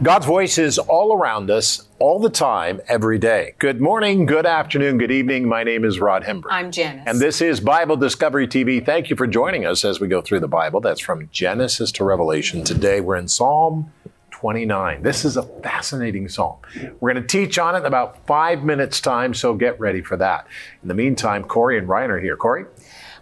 God's 0.00 0.26
voice 0.26 0.58
is 0.58 0.78
all 0.78 1.12
around 1.12 1.50
us, 1.50 1.88
all 1.98 2.20
the 2.20 2.30
time, 2.30 2.80
every 2.86 3.18
day. 3.18 3.56
Good 3.58 3.80
morning, 3.80 4.26
good 4.26 4.46
afternoon, 4.46 4.96
good 4.96 5.10
evening. 5.10 5.48
My 5.48 5.64
name 5.64 5.84
is 5.84 5.98
Rod 5.98 6.22
Hembree. 6.22 6.52
I'm 6.52 6.70
Janice. 6.70 7.02
And 7.04 7.18
this 7.18 7.40
is 7.40 7.58
Bible 7.58 7.96
Discovery 7.96 8.46
TV. 8.46 8.84
Thank 8.84 9.10
you 9.10 9.16
for 9.16 9.26
joining 9.26 9.66
us 9.66 9.84
as 9.84 9.98
we 9.98 10.06
go 10.06 10.22
through 10.22 10.38
the 10.38 10.46
Bible. 10.46 10.80
That's 10.80 11.00
from 11.00 11.28
Genesis 11.32 11.90
to 11.92 12.04
Revelation. 12.04 12.62
Today 12.62 13.00
we're 13.00 13.16
in 13.16 13.26
Psalm 13.26 13.92
29. 14.30 15.02
This 15.02 15.24
is 15.24 15.36
a 15.36 15.42
fascinating 15.42 16.28
psalm. 16.28 16.58
We're 17.00 17.12
going 17.12 17.26
to 17.26 17.28
teach 17.28 17.58
on 17.58 17.74
it 17.74 17.78
in 17.78 17.86
about 17.86 18.24
five 18.24 18.62
minutes' 18.62 19.00
time, 19.00 19.34
so 19.34 19.52
get 19.54 19.80
ready 19.80 20.00
for 20.00 20.16
that. 20.16 20.46
In 20.80 20.86
the 20.86 20.94
meantime, 20.94 21.42
Corey 21.42 21.76
and 21.76 21.88
Ryan 21.88 22.12
are 22.12 22.20
here. 22.20 22.36
Corey? 22.36 22.66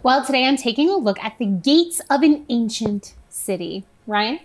Well, 0.03 0.23
today 0.23 0.45
I'm 0.45 0.57
taking 0.57 0.91
a 0.91 0.95
look 0.95 1.19
at 1.23 1.39
the 1.39 1.47
gates 1.47 2.01
of 2.11 2.21
an 2.21 2.45
ancient 2.49 3.15
city. 3.29 3.83
Ryan? 4.05 4.39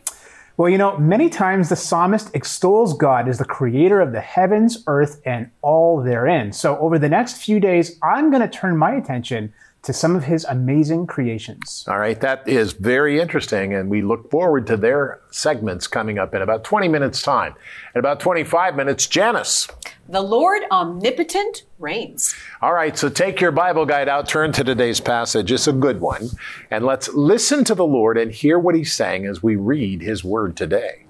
Well, 0.57 0.69
you 0.69 0.77
know, 0.77 0.99
many 0.99 1.31
times 1.31 1.71
the 1.71 1.77
psalmist 1.77 2.35
extols 2.35 2.95
God 2.95 3.27
as 3.27 3.39
the 3.39 3.45
creator 3.45 4.01
of 4.01 4.13
the 4.13 4.21
heavens, 4.21 4.85
earth, 4.87 5.21
and 5.25 5.51
all 5.63 6.03
therein. 6.03 6.53
So, 6.53 6.79
over 6.79 6.99
the 6.99 7.09
next 7.09 7.39
few 7.39 7.59
days, 7.59 7.99
I'm 8.03 8.31
going 8.31 8.43
to 8.43 8.49
turn 8.49 8.77
my 8.77 8.95
attention 8.95 9.53
to 9.83 9.93
some 9.93 10.15
of 10.15 10.25
his 10.25 10.45
amazing 10.45 11.07
creations. 11.07 11.85
All 11.89 11.99
right, 11.99 12.21
that 12.21 12.47
is 12.49 12.73
very 12.73 13.21
interesting, 13.21 13.75
and 13.75 13.91
we 13.91 14.01
look 14.01 14.31
forward 14.31 14.67
to 14.69 14.77
their 14.77 15.21
segments 15.31 15.89
coming 15.89 16.19
up 16.19 16.35
in 16.35 16.43
about 16.43 16.63
20 16.63 16.87
minutes' 16.89 17.21
time. 17.21 17.55
In 17.95 17.99
about 17.99 18.21
25 18.21 18.77
minutes, 18.77 19.07
Janice. 19.09 19.67
The 20.09 20.21
Lord 20.21 20.63
omnipotent 20.71 21.65
reigns. 21.79 22.35
All 22.61 22.73
right, 22.73 22.97
so 22.97 23.09
take 23.09 23.41
your 23.41 23.51
Bible 23.51 23.85
guide 23.85 24.09
out, 24.09 24.29
turn 24.29 24.53
to 24.53 24.63
today's 24.63 25.01
passage. 25.01 25.51
It's 25.51 25.67
a 25.67 25.73
good 25.73 26.01
one, 26.01 26.29
and 26.71 26.85
let's 26.85 27.09
listen 27.09 27.65
to 27.65 27.75
the 27.75 27.87
Lord 27.87 28.17
and 28.19 28.31
hear 28.31 28.59
what 28.59 28.77
he's 28.77 28.93
saying 28.93 29.27
as 29.27 29.43
we 29.43 29.57
read 29.57 30.01
his 30.01 30.23
word 30.23 30.57
today. 30.57 31.02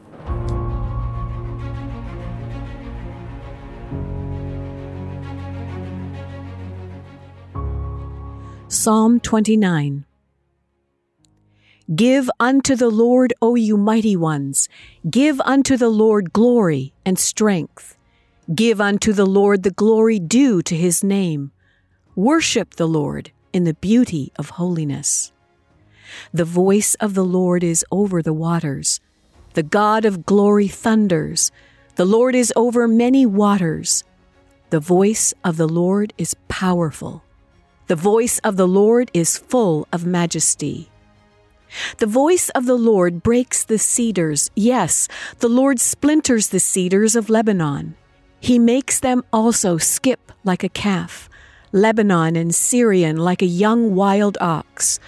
Psalm 8.83 9.21
29 9.21 10.05
Give 11.95 12.29
unto 12.41 12.75
the 12.75 12.91
Lord, 12.91 13.33
O 13.41 13.55
you 13.55 13.77
mighty 13.77 14.17
ones, 14.17 14.69
give 15.09 15.41
unto 15.43 15.77
the 15.77 15.89
Lord 15.89 16.33
glory 16.33 16.93
and 17.07 17.17
strength. 17.17 17.97
Give 18.53 18.81
unto 18.81 19.13
the 19.13 19.25
Lord 19.25 19.63
the 19.63 19.71
glory 19.71 20.19
due 20.19 20.63
to 20.63 20.75
his 20.75 21.05
name. 21.05 21.53
Worship 22.17 22.75
the 22.75 22.89
Lord 22.89 23.31
in 23.53 23.63
the 23.63 23.75
beauty 23.75 24.33
of 24.35 24.51
holiness. 24.59 25.31
The 26.33 26.45
voice 26.45 26.97
of 26.97 27.15
the 27.15 27.25
Lord 27.25 27.63
is 27.63 27.85
over 27.93 28.21
the 28.21 28.33
waters. 28.33 29.01
The 29.55 29.63
God 29.63 30.05
of 30.05 30.27
glory 30.27 30.67
thunders. 30.67 31.53
The 31.95 32.05
Lord 32.05 32.35
is 32.35 32.53
over 32.57 32.89
many 32.89 33.27
waters. 33.27 34.03
The 34.71 34.81
voice 34.81 35.33
of 35.45 35.57
the 35.57 35.69
Lord 35.69 36.13
is 36.19 36.35
powerful. 36.49 37.23
The 37.93 37.97
voice 37.97 38.39
of 38.39 38.57
the 38.57 38.67
Lord 38.67 39.11
is 39.13 39.37
full 39.37 39.87
of 39.93 40.07
majesty. 40.07 40.89
The 41.99 42.07
voice 42.07 42.49
of 42.55 42.65
the 42.65 42.79
Lord 42.79 43.23
breaks 43.23 43.65
the 43.65 43.77
cedars. 43.77 44.51
Yes, 44.57 45.09
the 45.41 45.51
Lord 45.51 45.79
splinters 45.79 46.49
the 46.49 46.59
cedars 46.59 47.15
of 47.15 47.29
Lebanon. 47.29 47.95
He 48.41 48.59
makes 48.59 48.99
them 48.99 49.23
also 49.31 49.77
skip 49.77 50.33
like 50.43 50.65
a 50.65 50.71
calf, 50.71 51.29
Lebanon 51.71 52.35
and 52.35 52.55
Sirion 52.55 53.19
like 53.19 53.43
a 53.43 53.57
young 53.63 53.95
wild 53.95 54.39
ox. 54.41 54.99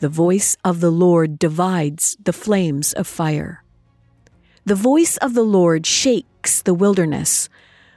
The 0.00 0.08
voice 0.08 0.56
of 0.64 0.80
the 0.80 0.90
Lord 0.90 1.38
divides 1.38 2.16
the 2.24 2.32
flames 2.32 2.94
of 2.94 3.06
fire. 3.06 3.62
The 4.64 4.74
voice 4.74 5.18
of 5.18 5.34
the 5.34 5.44
Lord 5.44 5.84
shakes 5.84 6.62
the 6.62 6.72
wilderness. 6.72 7.50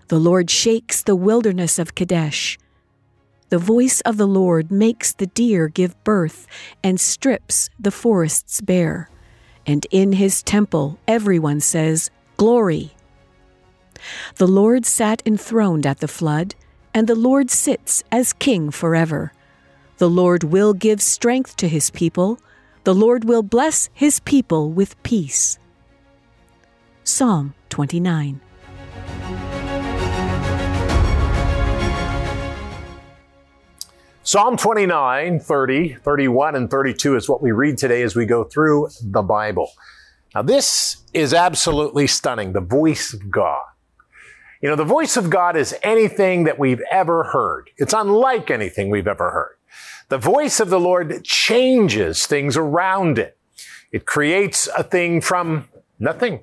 The 0.09 0.19
Lord 0.19 0.49
shakes 0.49 1.01
the 1.03 1.15
wilderness 1.15 1.79
of 1.79 1.95
Kadesh. 1.95 2.57
The 3.49 3.57
voice 3.59 4.01
of 4.01 4.17
the 4.17 4.27
Lord 4.27 4.71
makes 4.71 5.13
the 5.13 5.27
deer 5.27 5.67
give 5.67 6.01
birth 6.03 6.47
and 6.83 6.99
strips 6.99 7.69
the 7.79 7.91
forests 7.91 8.61
bare. 8.61 9.09
And 9.67 9.85
in 9.91 10.13
his 10.13 10.41
temple 10.41 10.99
everyone 11.07 11.59
says, 11.59 12.09
Glory. 12.37 12.95
The 14.35 14.47
Lord 14.47 14.85
sat 14.85 15.21
enthroned 15.25 15.85
at 15.85 15.99
the 15.99 16.07
flood, 16.07 16.55
and 16.93 17.07
the 17.07 17.15
Lord 17.15 17.49
sits 17.49 18.03
as 18.11 18.33
king 18.33 18.71
forever. 18.71 19.31
The 19.97 20.09
Lord 20.09 20.43
will 20.43 20.73
give 20.73 21.01
strength 21.01 21.55
to 21.57 21.67
his 21.67 21.89
people. 21.89 22.39
The 22.83 22.95
Lord 22.95 23.23
will 23.25 23.43
bless 23.43 23.89
his 23.93 24.19
people 24.19 24.71
with 24.71 25.01
peace. 25.03 25.57
Psalm 27.03 27.53
29. 27.69 28.41
Psalm 34.35 34.57
29, 34.57 35.39
30, 35.39 35.93
31, 35.93 36.55
and 36.55 36.69
32 36.69 37.15
is 37.15 37.29
what 37.29 37.41
we 37.41 37.53
read 37.53 37.77
today 37.77 38.01
as 38.01 38.17
we 38.17 38.25
go 38.25 38.43
through 38.43 38.89
the 39.01 39.21
Bible. 39.21 39.71
Now, 40.35 40.41
this 40.41 41.05
is 41.13 41.33
absolutely 41.33 42.05
stunning 42.05 42.51
the 42.51 42.59
voice 42.59 43.13
of 43.13 43.31
God. 43.31 43.63
You 44.61 44.67
know, 44.67 44.75
the 44.75 44.83
voice 44.83 45.15
of 45.15 45.29
God 45.29 45.55
is 45.55 45.73
anything 45.81 46.43
that 46.43 46.59
we've 46.59 46.81
ever 46.91 47.23
heard. 47.23 47.69
It's 47.77 47.93
unlike 47.93 48.51
anything 48.51 48.89
we've 48.89 49.07
ever 49.07 49.31
heard. 49.31 49.55
The 50.09 50.17
voice 50.17 50.59
of 50.59 50.69
the 50.69 50.81
Lord 50.81 51.23
changes 51.23 52.25
things 52.25 52.57
around 52.57 53.17
it. 53.17 53.37
It 53.93 54.05
creates 54.05 54.67
a 54.77 54.83
thing 54.83 55.21
from 55.21 55.69
nothing, 55.97 56.41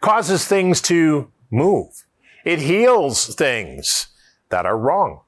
causes 0.00 0.46
things 0.46 0.80
to 0.84 1.30
move. 1.50 2.06
It 2.46 2.60
heals 2.60 3.34
things 3.34 4.06
that 4.48 4.64
are 4.64 4.78
wrong 4.78 5.20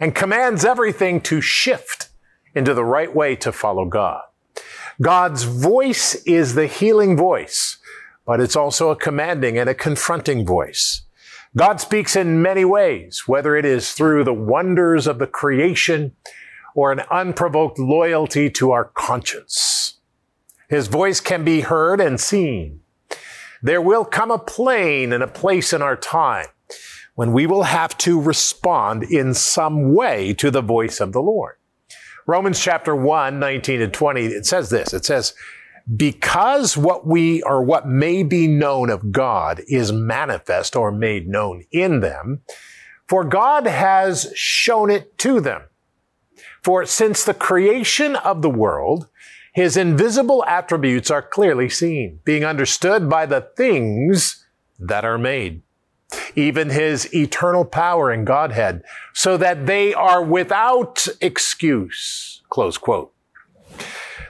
and 0.00 0.14
commands 0.14 0.64
everything 0.64 1.20
to 1.20 1.40
shift 1.40 2.08
into 2.54 2.74
the 2.74 2.84
right 2.84 3.14
way 3.14 3.36
to 3.36 3.52
follow 3.52 3.84
God. 3.84 4.22
God's 5.00 5.44
voice 5.44 6.14
is 6.24 6.54
the 6.54 6.66
healing 6.66 7.16
voice, 7.16 7.76
but 8.26 8.40
it's 8.40 8.56
also 8.56 8.90
a 8.90 8.96
commanding 8.96 9.58
and 9.58 9.68
a 9.68 9.74
confronting 9.74 10.44
voice. 10.44 11.02
God 11.56 11.80
speaks 11.80 12.16
in 12.16 12.42
many 12.42 12.64
ways, 12.64 13.24
whether 13.26 13.56
it 13.56 13.64
is 13.64 13.92
through 13.92 14.24
the 14.24 14.32
wonders 14.32 15.06
of 15.06 15.18
the 15.18 15.26
creation 15.26 16.14
or 16.74 16.92
an 16.92 17.00
unprovoked 17.10 17.78
loyalty 17.78 18.48
to 18.50 18.70
our 18.70 18.84
conscience. 18.84 19.98
His 20.68 20.86
voice 20.86 21.20
can 21.20 21.44
be 21.44 21.62
heard 21.62 22.00
and 22.00 22.20
seen. 22.20 22.80
There 23.62 23.82
will 23.82 24.04
come 24.04 24.30
a 24.30 24.38
plane 24.38 25.12
and 25.12 25.22
a 25.22 25.28
place 25.28 25.72
in 25.72 25.82
our 25.82 25.96
time 25.96 26.46
when 27.20 27.34
we 27.34 27.46
will 27.46 27.64
have 27.64 27.98
to 27.98 28.18
respond 28.18 29.02
in 29.02 29.34
some 29.34 29.92
way 29.92 30.32
to 30.32 30.50
the 30.50 30.62
voice 30.62 31.00
of 31.00 31.12
the 31.12 31.20
Lord. 31.20 31.56
Romans 32.26 32.58
chapter 32.58 32.96
1, 32.96 33.38
19 33.38 33.82
and 33.82 33.92
20, 33.92 34.24
it 34.24 34.46
says 34.46 34.70
this. 34.70 34.94
It 34.94 35.04
says, 35.04 35.34
because 35.94 36.78
what 36.78 37.06
we 37.06 37.42
or 37.42 37.62
what 37.62 37.86
may 37.86 38.22
be 38.22 38.46
known 38.48 38.88
of 38.88 39.12
God 39.12 39.60
is 39.68 39.92
manifest 39.92 40.74
or 40.74 40.90
made 40.90 41.28
known 41.28 41.66
in 41.70 42.00
them, 42.00 42.40
for 43.06 43.22
God 43.22 43.66
has 43.66 44.32
shown 44.34 44.88
it 44.88 45.18
to 45.18 45.42
them. 45.42 45.64
For 46.62 46.86
since 46.86 47.22
the 47.22 47.34
creation 47.34 48.16
of 48.16 48.40
the 48.40 48.48
world, 48.48 49.10
his 49.52 49.76
invisible 49.76 50.42
attributes 50.46 51.10
are 51.10 51.20
clearly 51.20 51.68
seen, 51.68 52.20
being 52.24 52.46
understood 52.46 53.10
by 53.10 53.26
the 53.26 53.46
things 53.58 54.46
that 54.78 55.04
are 55.04 55.18
made 55.18 55.60
even 56.34 56.70
his 56.70 57.12
eternal 57.14 57.64
power 57.64 58.10
and 58.10 58.26
Godhead, 58.26 58.82
so 59.14 59.36
that 59.36 59.66
they 59.66 59.94
are 59.94 60.22
without 60.22 61.06
excuse. 61.20 62.42
Close 62.48 62.78
quote. 62.78 63.12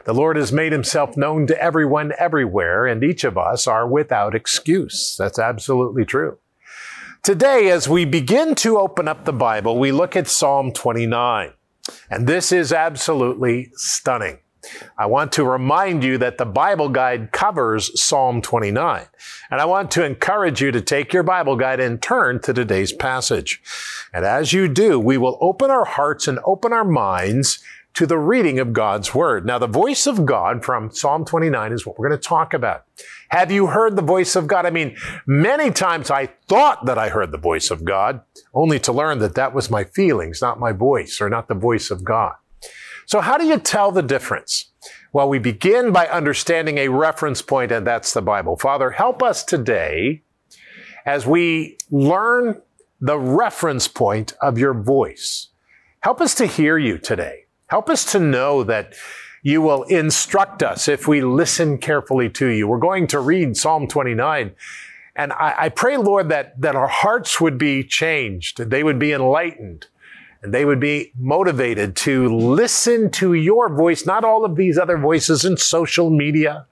The 0.04 0.14
Lord 0.14 0.36
has 0.36 0.50
made 0.50 0.72
himself 0.72 1.16
known 1.16 1.46
to 1.46 1.62
everyone 1.62 2.12
everywhere, 2.18 2.86
and 2.86 3.04
each 3.04 3.24
of 3.24 3.36
us 3.36 3.66
are 3.66 3.86
without 3.86 4.34
excuse. 4.34 5.14
That's 5.18 5.38
absolutely 5.38 6.04
true. 6.04 6.38
Today, 7.22 7.70
as 7.70 7.86
we 7.86 8.06
begin 8.06 8.54
to 8.56 8.78
open 8.78 9.06
up 9.06 9.24
the 9.24 9.32
Bible, 9.32 9.78
we 9.78 9.92
look 9.92 10.16
at 10.16 10.26
Psalm 10.26 10.72
29. 10.72 11.52
And 12.10 12.26
this 12.26 12.50
is 12.50 12.72
absolutely 12.72 13.70
stunning. 13.74 14.38
I 14.98 15.06
want 15.06 15.32
to 15.32 15.44
remind 15.44 16.04
you 16.04 16.18
that 16.18 16.38
the 16.38 16.44
Bible 16.44 16.88
guide 16.88 17.32
covers 17.32 18.00
Psalm 18.00 18.42
29. 18.42 19.06
And 19.50 19.60
I 19.60 19.64
want 19.64 19.90
to 19.92 20.04
encourage 20.04 20.60
you 20.60 20.70
to 20.72 20.80
take 20.80 21.12
your 21.12 21.22
Bible 21.22 21.56
guide 21.56 21.80
and 21.80 22.00
turn 22.00 22.40
to 22.42 22.52
today's 22.52 22.92
passage. 22.92 23.62
And 24.12 24.24
as 24.24 24.52
you 24.52 24.68
do, 24.68 24.98
we 24.98 25.18
will 25.18 25.38
open 25.40 25.70
our 25.70 25.84
hearts 25.84 26.28
and 26.28 26.38
open 26.44 26.72
our 26.72 26.84
minds 26.84 27.62
to 27.94 28.06
the 28.06 28.18
reading 28.18 28.58
of 28.58 28.72
God's 28.72 29.14
Word. 29.14 29.44
Now, 29.44 29.58
the 29.58 29.66
voice 29.66 30.06
of 30.06 30.24
God 30.24 30.64
from 30.64 30.90
Psalm 30.90 31.24
29 31.24 31.72
is 31.72 31.84
what 31.84 31.98
we're 31.98 32.08
going 32.08 32.20
to 32.20 32.28
talk 32.28 32.54
about. 32.54 32.84
Have 33.30 33.50
you 33.50 33.68
heard 33.68 33.96
the 33.96 34.02
voice 34.02 34.36
of 34.36 34.46
God? 34.46 34.66
I 34.66 34.70
mean, 34.70 34.96
many 35.26 35.70
times 35.70 36.10
I 36.10 36.26
thought 36.48 36.86
that 36.86 36.98
I 36.98 37.08
heard 37.08 37.32
the 37.32 37.38
voice 37.38 37.70
of 37.70 37.84
God, 37.84 38.22
only 38.54 38.78
to 38.80 38.92
learn 38.92 39.18
that 39.20 39.34
that 39.34 39.54
was 39.54 39.70
my 39.70 39.84
feelings, 39.84 40.40
not 40.40 40.60
my 40.60 40.72
voice, 40.72 41.20
or 41.20 41.28
not 41.28 41.48
the 41.48 41.54
voice 41.54 41.90
of 41.90 42.04
God. 42.04 42.34
So 43.10 43.20
how 43.20 43.38
do 43.38 43.44
you 43.44 43.58
tell 43.58 43.90
the 43.90 44.04
difference? 44.04 44.66
Well, 45.12 45.28
we 45.28 45.40
begin 45.40 45.90
by 45.90 46.06
understanding 46.06 46.78
a 46.78 46.86
reference 46.86 47.42
point, 47.42 47.72
and 47.72 47.84
that's 47.84 48.14
the 48.14 48.22
Bible. 48.22 48.56
Father, 48.56 48.92
help 48.92 49.20
us 49.20 49.42
today 49.42 50.22
as 51.04 51.26
we 51.26 51.76
learn 51.90 52.62
the 53.00 53.18
reference 53.18 53.88
point 53.88 54.34
of 54.40 54.58
your 54.58 54.74
voice. 54.74 55.48
Help 56.02 56.20
us 56.20 56.36
to 56.36 56.46
hear 56.46 56.78
you 56.78 56.98
today. 56.98 57.46
Help 57.66 57.90
us 57.90 58.04
to 58.12 58.20
know 58.20 58.62
that 58.62 58.94
you 59.42 59.60
will 59.60 59.82
instruct 59.84 60.62
us 60.62 60.86
if 60.86 61.08
we 61.08 61.20
listen 61.20 61.78
carefully 61.78 62.30
to 62.30 62.46
you. 62.46 62.68
We're 62.68 62.78
going 62.78 63.08
to 63.08 63.18
read 63.18 63.56
Psalm 63.56 63.88
29. 63.88 64.52
And 65.16 65.32
I, 65.32 65.54
I 65.58 65.68
pray, 65.70 65.96
Lord, 65.96 66.28
that, 66.28 66.60
that 66.60 66.76
our 66.76 66.86
hearts 66.86 67.40
would 67.40 67.58
be 67.58 67.82
changed, 67.82 68.70
they 68.70 68.84
would 68.84 69.00
be 69.00 69.10
enlightened, 69.10 69.88
and 70.42 70.54
they 70.54 70.64
would 70.64 70.80
be 70.80 71.12
motivated 71.18 71.96
to 71.96 72.34
listen 72.34 73.10
to 73.10 73.34
your 73.34 73.68
voice, 73.68 74.06
not 74.06 74.24
all 74.24 74.44
of 74.44 74.56
these 74.56 74.78
other 74.78 74.96
voices 74.96 75.44
in 75.44 75.56
social 75.56 76.10
media, 76.10 76.66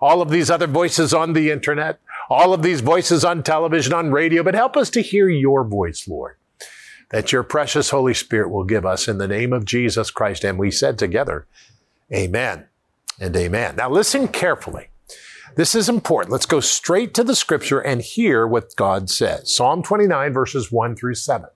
all 0.00 0.20
of 0.20 0.30
these 0.30 0.50
other 0.50 0.66
voices 0.66 1.14
on 1.14 1.32
the 1.32 1.50
internet, 1.50 1.98
all 2.28 2.52
of 2.52 2.62
these 2.62 2.80
voices 2.80 3.24
on 3.24 3.42
television, 3.42 3.92
on 3.92 4.10
radio, 4.10 4.42
but 4.42 4.54
help 4.54 4.76
us 4.76 4.90
to 4.90 5.00
hear 5.00 5.28
your 5.28 5.64
voice, 5.64 6.06
Lord, 6.06 6.36
that 7.10 7.32
your 7.32 7.42
precious 7.42 7.90
Holy 7.90 8.14
Spirit 8.14 8.50
will 8.50 8.64
give 8.64 8.84
us 8.84 9.08
in 9.08 9.18
the 9.18 9.28
name 9.28 9.52
of 9.52 9.64
Jesus 9.64 10.10
Christ. 10.10 10.44
And 10.44 10.58
we 10.58 10.70
said 10.70 10.98
together, 10.98 11.46
Amen 12.12 12.66
and 13.18 13.34
amen. 13.34 13.76
Now 13.76 13.88
listen 13.88 14.28
carefully. 14.28 14.88
This 15.56 15.74
is 15.74 15.88
important. 15.88 16.32
Let's 16.32 16.46
go 16.46 16.60
straight 16.60 17.14
to 17.14 17.24
the 17.24 17.36
scripture 17.36 17.80
and 17.80 18.02
hear 18.02 18.46
what 18.46 18.74
God 18.76 19.08
says. 19.08 19.54
Psalm 19.54 19.82
29 19.82 20.32
verses 20.32 20.70
1 20.72 20.96
through 20.96 21.14
7. 21.14 21.48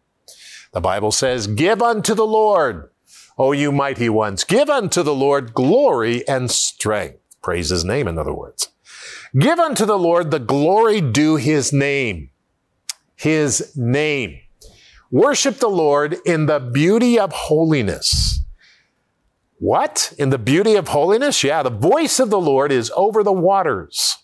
The 0.73 0.81
Bible 0.81 1.12
says, 1.12 1.47
Give 1.47 1.82
unto 1.82 2.15
the 2.15 2.26
Lord, 2.26 2.91
O 3.38 3.53
you 3.53 3.73
mighty 3.73 4.09
ones, 4.09 4.44
give 4.44 4.69
unto 4.69 5.03
the 5.03 5.15
Lord 5.15 5.55
glory 5.55 6.26
and 6.29 6.50
strength. 6.50 7.19
Praise 7.43 7.70
his 7.70 7.85
name, 7.85 8.09
in 8.09 8.19
other 8.19 8.35
words. 8.35 8.69
Give 9.38 9.59
unto 9.59 9.85
the 9.85 9.99
Lord 9.99 10.31
the 10.31 10.38
glory 10.38 11.00
due 11.00 11.37
his 11.37 11.73
name. 11.73 12.31
His 13.17 13.76
name. 13.76 14.38
Worship 15.11 15.56
the 15.56 15.69
Lord 15.69 16.19
in 16.26 16.47
the 16.47 16.61
beauty 16.61 17.19
of 17.19 17.32
holiness. 17.32 18.41
What? 19.59 20.12
In 20.19 20.31
the 20.31 20.38
beauty 20.38 20.76
of 20.76 20.88
holiness? 20.88 21.43
Yeah, 21.43 21.62
the 21.62 21.70
voice 21.70 22.20
of 22.20 22.31
the 22.31 22.41
Lord 22.41 22.70
is 22.70 22.93
over 22.94 23.23
the 23.23 23.32
waters. 23.32 24.17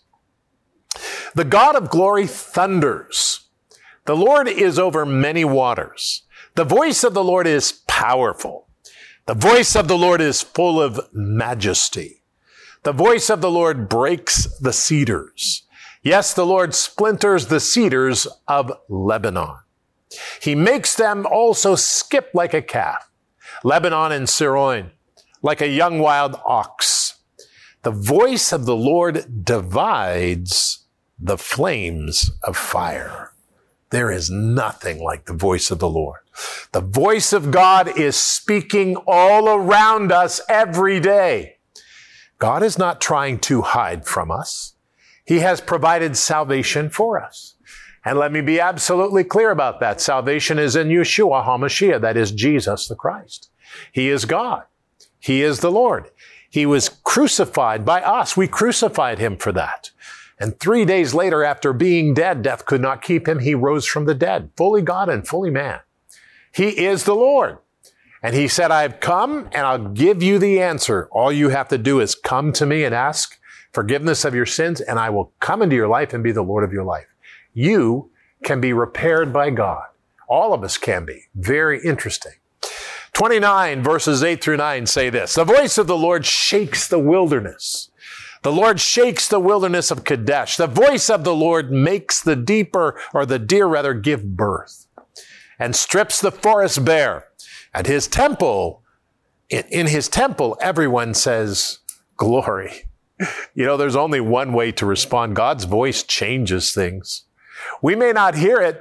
The 1.33 1.43
God 1.43 1.75
of 1.75 1.89
glory 1.89 2.27
thunders. 2.27 3.47
The 4.05 4.15
Lord 4.15 4.47
is 4.47 4.79
over 4.79 5.05
many 5.05 5.43
waters. 5.43 6.24
The 6.55 6.63
voice 6.63 7.03
of 7.03 7.13
the 7.13 7.23
Lord 7.23 7.47
is 7.47 7.81
powerful. 7.85 8.69
The 9.25 9.33
voice 9.33 9.75
of 9.75 9.89
the 9.89 9.97
Lord 9.97 10.21
is 10.21 10.41
full 10.41 10.81
of 10.81 11.09
majesty. 11.11 12.23
The 12.83 12.93
voice 12.93 13.29
of 13.29 13.41
the 13.41 13.51
Lord 13.51 13.89
breaks 13.89 14.47
the 14.59 14.71
cedars. 14.71 15.63
Yes, 16.01 16.33
the 16.33 16.45
Lord 16.45 16.73
splinters 16.73 17.47
the 17.47 17.59
cedars 17.59 18.25
of 18.47 18.71
Lebanon. 18.87 19.57
He 20.41 20.55
makes 20.55 20.95
them 20.95 21.25
also 21.25 21.75
skip 21.75 22.29
like 22.33 22.53
a 22.53 22.61
calf. 22.61 23.11
Lebanon 23.65 24.13
and 24.13 24.29
Sirion 24.29 24.91
like 25.41 25.59
a 25.59 25.67
young 25.67 25.99
wild 25.99 26.39
ox. 26.45 27.19
The 27.83 27.91
voice 27.91 28.53
of 28.53 28.65
the 28.65 28.77
Lord 28.77 29.43
divides 29.43 30.85
the 31.19 31.37
flames 31.37 32.31
of 32.43 32.55
fire. 32.55 33.34
There 33.95 34.11
is 34.11 34.29
nothing 34.29 35.01
like 35.01 35.23
the 35.23 35.33
voice 35.33 35.71
of 35.71 35.79
the 35.79 35.87
Lord. 35.87 36.19
The 36.73 36.81
voice 36.81 37.31
of 37.31 37.49
God 37.49 37.97
is 37.97 38.17
speaking 38.17 38.97
all 39.07 39.47
around 39.47 40.11
us 40.11 40.41
every 40.49 40.99
day. 40.99 41.59
God 42.37 42.61
is 42.61 42.77
not 42.77 42.99
trying 42.99 43.39
to 43.47 43.61
hide 43.61 44.05
from 44.05 44.31
us. 44.31 44.73
He 45.23 45.39
has 45.39 45.61
provided 45.61 46.17
salvation 46.17 46.89
for 46.89 47.23
us. 47.23 47.55
And 48.03 48.19
let 48.19 48.33
me 48.33 48.41
be 48.41 48.59
absolutely 48.59 49.23
clear 49.23 49.49
about 49.49 49.79
that. 49.79 50.01
Salvation 50.01 50.59
is 50.59 50.75
in 50.75 50.89
Yeshua 50.89 51.45
HaMashiach, 51.45 52.01
that 52.01 52.17
is 52.17 52.33
Jesus 52.33 52.89
the 52.89 52.95
Christ. 52.95 53.49
He 53.93 54.09
is 54.09 54.25
God. 54.25 54.63
He 55.21 55.41
is 55.41 55.61
the 55.61 55.71
Lord. 55.71 56.11
He 56.49 56.65
was 56.65 56.89
crucified 56.89 57.85
by 57.85 58.01
us. 58.01 58.35
We 58.35 58.49
crucified 58.49 59.19
him 59.19 59.37
for 59.37 59.53
that. 59.53 59.91
And 60.39 60.59
three 60.59 60.85
days 60.85 61.13
later, 61.13 61.43
after 61.43 61.71
being 61.71 62.13
dead, 62.13 62.41
death 62.41 62.65
could 62.65 62.81
not 62.81 63.01
keep 63.01 63.27
him. 63.27 63.39
He 63.39 63.55
rose 63.55 63.85
from 63.85 64.05
the 64.05 64.13
dead, 64.13 64.49
fully 64.57 64.81
God 64.81 65.09
and 65.09 65.27
fully 65.27 65.49
man. 65.49 65.79
He 66.51 66.85
is 66.85 67.03
the 67.03 67.15
Lord. 67.15 67.59
And 68.21 68.35
he 68.35 68.47
said, 68.47 68.71
I've 68.71 68.99
come 68.99 69.49
and 69.51 69.67
I'll 69.67 69.89
give 69.89 70.23
you 70.23 70.39
the 70.39 70.61
answer. 70.61 71.07
All 71.11 71.31
you 71.31 71.49
have 71.49 71.67
to 71.69 71.77
do 71.77 71.99
is 71.99 72.15
come 72.15 72.51
to 72.53 72.65
me 72.65 72.83
and 72.83 72.93
ask 72.93 73.39
forgiveness 73.71 74.25
of 74.25 74.33
your 74.33 74.45
sins, 74.45 74.81
and 74.81 74.97
I 74.97 75.09
will 75.09 75.33
come 75.39 75.61
into 75.61 75.75
your 75.75 75.87
life 75.87 76.13
and 76.13 76.23
be 76.23 76.31
the 76.31 76.41
Lord 76.41 76.63
of 76.63 76.73
your 76.73 76.85
life. 76.85 77.07
You 77.53 78.09
can 78.43 78.59
be 78.59 78.73
repaired 78.73 79.31
by 79.31 79.49
God. 79.51 79.83
All 80.27 80.53
of 80.53 80.63
us 80.63 80.77
can 80.77 81.05
be. 81.05 81.25
Very 81.35 81.83
interesting. 81.83 82.33
29 83.13 83.83
verses 83.83 84.23
8 84.23 84.43
through 84.43 84.57
9 84.57 84.85
say 84.87 85.09
this. 85.09 85.35
The 85.35 85.43
voice 85.43 85.77
of 85.77 85.87
the 85.87 85.97
Lord 85.97 86.25
shakes 86.25 86.87
the 86.87 86.99
wilderness. 86.99 87.89
The 88.45 88.51
Lord 88.51 88.79
shakes 88.79 89.27
the 89.27 89.39
wilderness 89.39 89.89
of 89.89 90.03
Kadesh. 90.03 90.55
The 90.55 90.67
voice 90.67 91.09
of 91.09 91.23
the 91.23 91.33
Lord 91.33 91.71
makes 91.71 92.21
the 92.21 92.35
deeper, 92.35 92.95
or 93.11 93.25
the 93.25 93.39
deer 93.39 93.65
rather, 93.65 93.95
give 93.95 94.37
birth 94.37 94.85
and 95.57 95.75
strips 95.75 96.21
the 96.21 96.31
forest 96.31 96.85
bare. 96.85 97.25
At 97.73 97.87
his 97.87 98.07
temple, 98.07 98.83
in 99.49 99.87
his 99.87 100.07
temple, 100.07 100.59
everyone 100.61 101.15
says, 101.15 101.79
glory. 102.17 102.87
You 103.55 103.65
know, 103.65 103.77
there's 103.77 103.95
only 103.95 104.19
one 104.19 104.53
way 104.53 104.71
to 104.73 104.85
respond. 104.85 105.35
God's 105.35 105.63
voice 105.63 106.03
changes 106.03 106.71
things. 106.71 107.23
We 107.81 107.95
may 107.95 108.11
not 108.11 108.35
hear 108.35 108.61
it, 108.61 108.79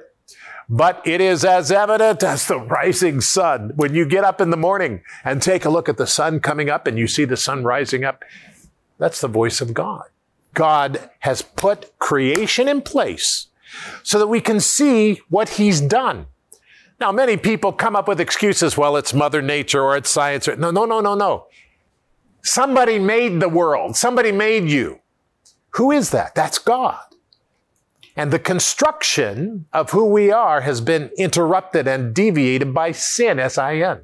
but 0.69 1.01
it 1.07 1.23
is 1.23 1.43
as 1.43 1.73
evident 1.73 2.23
as 2.23 2.47
the 2.47 2.61
rising 2.61 3.23
sun. 3.23 3.73
When 3.77 3.95
you 3.95 4.05
get 4.05 4.25
up 4.25 4.43
in 4.43 4.51
the 4.51 4.59
morning 4.59 5.01
and 5.25 5.41
take 5.41 5.65
a 5.65 5.71
look 5.71 5.89
at 5.89 5.97
the 5.97 6.07
sun 6.07 6.41
coming 6.41 6.69
up 6.69 6.87
and 6.87 6.99
you 6.99 7.07
see 7.07 7.25
the 7.25 7.39
sun 7.39 7.65
rising 7.65 8.05
up, 8.05 8.25
that's 9.05 9.21
the 9.21 9.29
voice 9.29 9.61
of 9.61 9.75
God. 9.75 10.05
God 10.55 11.11
has 11.19 11.43
put 11.43 11.93
creation 11.99 12.69
in 12.69 12.81
place 12.81 13.49
so 14.03 14.19
that 14.19 14.29
we 14.29 14.41
can 14.41 14.61
see 14.61 15.21
what 15.29 15.51
he's 15.51 15.83
done. 15.83 16.25
Now, 16.99 17.13
many 17.13 17.37
people 17.37 17.71
come 17.71 17.97
up 17.97 18.09
with 18.09 18.19
excuses. 18.19 18.79
Well, 18.79 18.97
it's 18.97 19.13
Mother 19.13 19.43
Nature 19.43 19.83
or 19.83 19.95
it's 19.95 20.09
science. 20.09 20.49
No, 20.49 20.71
no, 20.71 20.87
no, 20.87 21.03
no, 21.03 21.15
no. 21.15 21.49
Somebody 22.43 22.99
made 22.99 23.41
the 23.41 23.49
world. 23.51 23.95
Somebody 23.95 24.33
made 24.33 24.71
you. 24.71 25.01
Who 25.73 25.91
is 25.91 26.09
that? 26.13 26.35
That's 26.35 26.59
God. 26.59 27.05
And 28.17 28.33
the 28.33 28.39
construction 28.39 29.67
of 29.75 29.91
who 29.91 30.07
we 30.07 30.33
are 30.33 30.63
has 30.63 30.81
been 30.81 31.11
interrupted 31.19 31.87
and 31.87 32.15
deviated 32.15 32.73
by 32.73 32.93
sin, 32.93 33.39
S-I-N. 33.39 34.01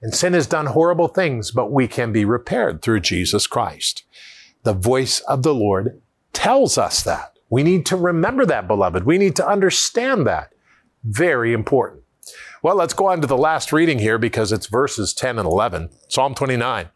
And 0.00 0.14
sin 0.14 0.32
has 0.32 0.46
done 0.46 0.66
horrible 0.66 1.08
things, 1.08 1.50
but 1.50 1.70
we 1.70 1.88
can 1.88 2.10
be 2.10 2.24
repaired 2.24 2.80
through 2.80 3.00
Jesus 3.00 3.46
Christ. 3.46 4.03
The 4.64 4.72
voice 4.74 5.20
of 5.20 5.42
the 5.42 5.54
Lord 5.54 6.02
tells 6.32 6.76
us 6.76 7.02
that. 7.02 7.38
We 7.48 7.62
need 7.62 7.86
to 7.86 7.96
remember 7.96 8.44
that, 8.46 8.66
beloved. 8.66 9.04
We 9.04 9.18
need 9.18 9.36
to 9.36 9.48
understand 9.48 10.26
that. 10.26 10.52
Very 11.04 11.52
important. 11.52 12.02
Well, 12.62 12.76
let's 12.76 12.94
go 12.94 13.08
on 13.08 13.20
to 13.20 13.26
the 13.26 13.36
last 13.36 13.72
reading 13.72 13.98
here 13.98 14.18
because 14.18 14.50
it's 14.50 14.66
verses 14.66 15.12
10 15.12 15.38
and 15.38 15.46
11. 15.46 15.90
Psalm 16.08 16.34
29. 16.34 16.88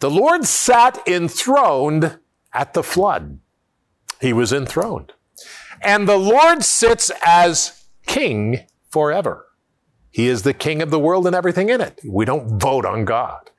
The 0.00 0.10
Lord 0.10 0.46
sat 0.46 1.06
enthroned 1.06 2.18
at 2.54 2.72
the 2.72 2.82
flood. 2.82 3.38
He 4.20 4.32
was 4.32 4.52
enthroned. 4.52 5.12
And 5.82 6.08
the 6.08 6.16
Lord 6.16 6.64
sits 6.64 7.10
as 7.24 7.84
king 8.06 8.60
forever. 8.90 9.46
He 10.10 10.26
is 10.26 10.42
the 10.42 10.54
king 10.54 10.80
of 10.80 10.90
the 10.90 10.98
world 10.98 11.26
and 11.26 11.36
everything 11.36 11.68
in 11.68 11.80
it. 11.80 12.00
We 12.04 12.24
don't 12.24 12.58
vote 12.58 12.86
on 12.86 13.04
God. 13.04 13.50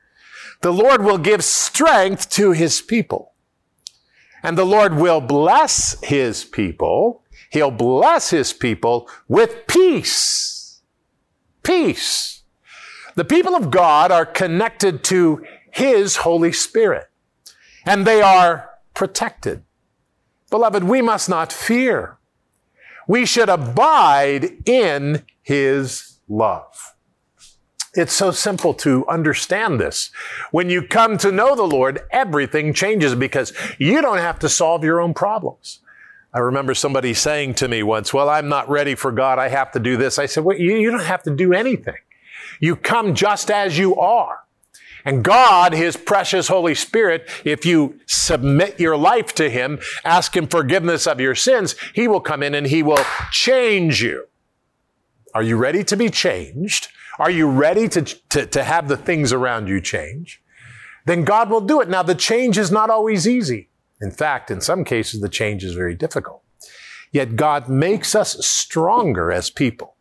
The 0.62 0.74
Lord 0.74 1.04
will 1.04 1.18
give 1.18 1.44
strength 1.44 2.30
to 2.32 2.51
his 2.51 2.82
people. 2.82 3.34
And 4.44 4.58
the 4.58 4.66
Lord 4.66 4.96
will 4.96 5.22
bless 5.22 6.00
his 6.04 6.44
people. 6.44 7.24
He'll 7.50 7.72
bless 7.72 8.30
his 8.30 8.54
people 8.54 9.10
with 9.28 9.68
peace. 9.68 10.82
Peace. 11.63 12.44
The 13.16 13.25
people 13.25 13.56
of 13.56 13.72
God 13.72 14.12
are 14.12 14.25
connected 14.25 15.04
to 15.06 15.44
his 15.72 16.18
Holy 16.18 16.51
Spirit 16.51 17.10
and 17.86 18.06
they 18.06 18.22
are 18.22 18.70
protected. 18.94 19.63
Beloved, 20.50 20.84
we 20.84 21.01
must 21.01 21.30
not 21.30 21.51
fear. 21.54 22.18
We 23.08 23.25
should 23.25 23.50
abide 23.50 24.68
in 24.68 25.24
his 25.42 26.20
love. 26.28 26.96
It's 27.96 28.13
so 28.13 28.31
simple 28.31 28.74
to 28.75 29.08
understand 29.08 29.79
this. 29.79 30.12
When 30.51 30.69
you 30.69 30.84
come 30.84 31.17
to 31.19 31.31
know 31.31 31.55
the 31.55 31.63
Lord, 31.63 32.01
everything 32.12 32.74
changes 32.74 33.15
because 33.15 33.51
you 33.79 34.01
don't 34.01 34.19
have 34.19 34.39
to 34.39 34.50
solve 34.50 34.84
your 34.84 35.01
own 35.01 35.13
problems. 35.13 35.79
I 36.31 36.39
remember 36.39 36.75
somebody 36.75 37.15
saying 37.15 37.55
to 37.55 37.67
me 37.67 37.81
once, 37.81 38.13
well, 38.13 38.29
I'm 38.29 38.48
not 38.48 38.69
ready 38.69 38.93
for 38.93 39.12
God. 39.12 39.39
I 39.39 39.50
have 39.50 39.72
to 39.72 39.79
do 39.79 39.98
this. 39.98 40.19
I 40.19 40.27
said, 40.27 40.43
well, 40.43 40.58
you, 40.58 40.75
you 40.75 40.91
don't 40.91 41.03
have 41.03 41.24
to 41.24 41.36
do 41.36 41.53
anything. 41.53 41.96
You 42.60 42.75
come 42.75 43.15
just 43.15 43.50
as 43.50 43.79
you 43.79 43.96
are. 43.96 44.43
And 45.05 45.24
God, 45.24 45.74
His 45.74 45.98
precious 45.98 46.50
Holy 46.50 46.75
Spirit, 46.75 47.27
if 47.43 47.65
you 47.65 48.00
submit 48.05 48.79
your 48.79 48.98
life 48.98 49.34
to 49.36 49.50
Him, 49.50 49.79
ask 50.03 50.36
Him 50.36 50.46
forgiveness 50.46 51.08
of 51.08 51.19
your 51.19 51.36
sins, 51.36 51.75
He 51.96 52.08
will 52.08 52.19
come 52.19 52.43
in 52.43 52.53
and 52.53 52.67
He 52.67 52.84
will 52.84 53.03
change 53.31 54.03
you. 54.03 54.27
Are 55.34 55.41
you 55.41 55.58
ready 55.58 55.84
to 55.86 55.96
be 55.96 56.10
changed? 56.10 56.89
Are 57.19 57.29
you 57.29 57.49
ready 57.49 57.89
to, 57.89 58.01
to, 58.01 58.45
to 58.45 58.63
have 58.63 58.88
the 58.88 58.95
things 58.95 59.33
around 59.33 59.67
you 59.67 59.81
change? 59.81 60.41
Then 61.05 61.25
God 61.25 61.49
will 61.49 61.59
do 61.59 61.81
it. 61.81 61.89
Now, 61.89 62.01
the 62.01 62.15
change 62.15 62.57
is 62.57 62.71
not 62.71 62.89
always 62.89 63.27
easy. 63.27 63.69
In 63.99 64.09
fact, 64.09 64.49
in 64.49 64.61
some 64.61 64.85
cases, 64.85 65.19
the 65.19 65.27
change 65.27 65.65
is 65.65 65.73
very 65.73 65.95
difficult. 65.95 66.43
Yet 67.11 67.35
God 67.35 67.67
makes 67.67 68.15
us 68.15 68.45
stronger 68.45 69.33
as 69.33 69.49
people. 69.49 69.95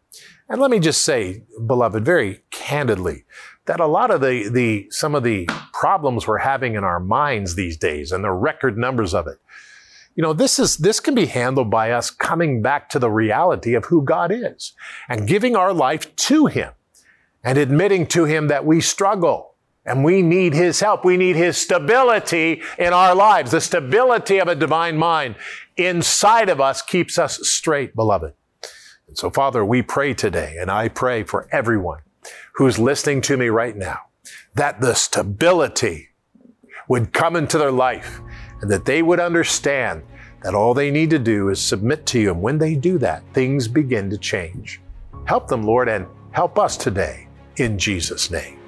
And 0.49 0.61
let 0.61 0.71
me 0.71 0.79
just 0.79 1.03
say, 1.03 1.43
beloved, 1.67 2.05
very 2.05 2.43
candidly, 2.53 3.25
that 3.67 3.81
a 3.81 3.87
lot 3.87 4.13
of 4.13 4.21
the, 4.21 4.49
the, 4.49 4.87
some 4.91 5.17
of 5.17 5.25
the 5.25 5.49
problems 5.73 6.27
we're 6.27 6.39
having 6.39 6.75
in 6.75 6.85
our 6.85 7.01
minds 7.01 7.57
these 7.57 7.77
days 7.77 8.13
and 8.13 8.23
the 8.23 8.31
record 8.31 8.79
numbers 8.79 9.13
of 9.13 9.27
it, 9.27 9.39
you 10.15 10.23
know, 10.23 10.33
this 10.33 10.59
is, 10.59 10.77
this 10.77 11.01
can 11.01 11.15
be 11.15 11.27
handled 11.27 11.71
by 11.71 11.91
us 11.91 12.11
coming 12.11 12.63
back 12.63 12.89
to 12.91 12.99
the 13.01 13.11
reality 13.11 13.75
of 13.75 13.87
who 13.87 14.05
God 14.05 14.31
is 14.33 14.73
and 15.09 15.27
giving 15.27 15.57
our 15.57 15.73
life 15.73 16.15
to 16.17 16.47
Him 16.47 16.73
and 17.45 17.59
admitting 17.59 18.07
to 18.09 18.25
Him 18.25 18.49
that 18.49 18.65
we 18.65 18.81
struggle 18.81 19.55
and 19.85 20.05
we 20.05 20.23
need 20.23 20.53
His 20.53 20.81
help. 20.81 21.05
We 21.05 21.17
need 21.17 21.37
His 21.37 21.57
stability 21.57 22.63
in 22.79 22.93
our 22.93 23.15
lives. 23.15 23.51
The 23.51 23.61
stability 23.61 24.39
of 24.39 24.49
a 24.49 24.55
divine 24.55 24.97
mind 24.97 25.37
inside 25.77 26.49
of 26.51 26.61
us 26.61 26.83
keeps 26.83 27.19
us 27.19 27.49
straight, 27.49 27.95
beloved. 27.95 28.35
And 29.07 29.17
so, 29.17 29.31
Father, 29.31 29.65
we 29.65 29.81
pray 29.81 30.13
today, 30.13 30.57
and 30.61 30.71
I 30.71 30.89
pray 30.89 31.23
for 31.23 31.49
everyone 31.51 32.01
who's 32.55 32.79
listening 32.79 33.23
to 33.23 33.37
me 33.37 33.49
right 33.49 33.77
now, 33.77 34.01
that 34.55 34.81
the 34.81 34.95
stability 34.95 36.11
would 36.89 37.13
come 37.13 37.37
into 37.37 37.57
their 37.57 37.71
life 37.71 38.21
and 38.61 38.71
that 38.71 38.85
they 38.85 39.03
would 39.03 39.21
understand 39.21 40.03
that 40.43 40.55
all 40.55 40.75
they 40.75 40.91
need 40.91 41.11
to 41.11 41.19
do 41.19 41.49
is 41.49 41.61
submit 41.61 42.05
to 42.07 42.19
you. 42.19 42.31
And 42.33 42.43
when 42.43 42.59
they 42.59 42.75
do 42.75 42.99
that, 42.99 43.23
things 43.33 43.69
begin 43.69 44.11
to 44.11 44.19
change. 44.19 44.81
Help 45.25 45.49
them, 45.49 45.63
Lord, 45.63 45.89
and 45.89 46.07
help 46.33 46.59
us 46.59 46.77
today 46.77 47.28
in 47.61 47.79
Jesus' 47.79 48.31
name. 48.31 48.59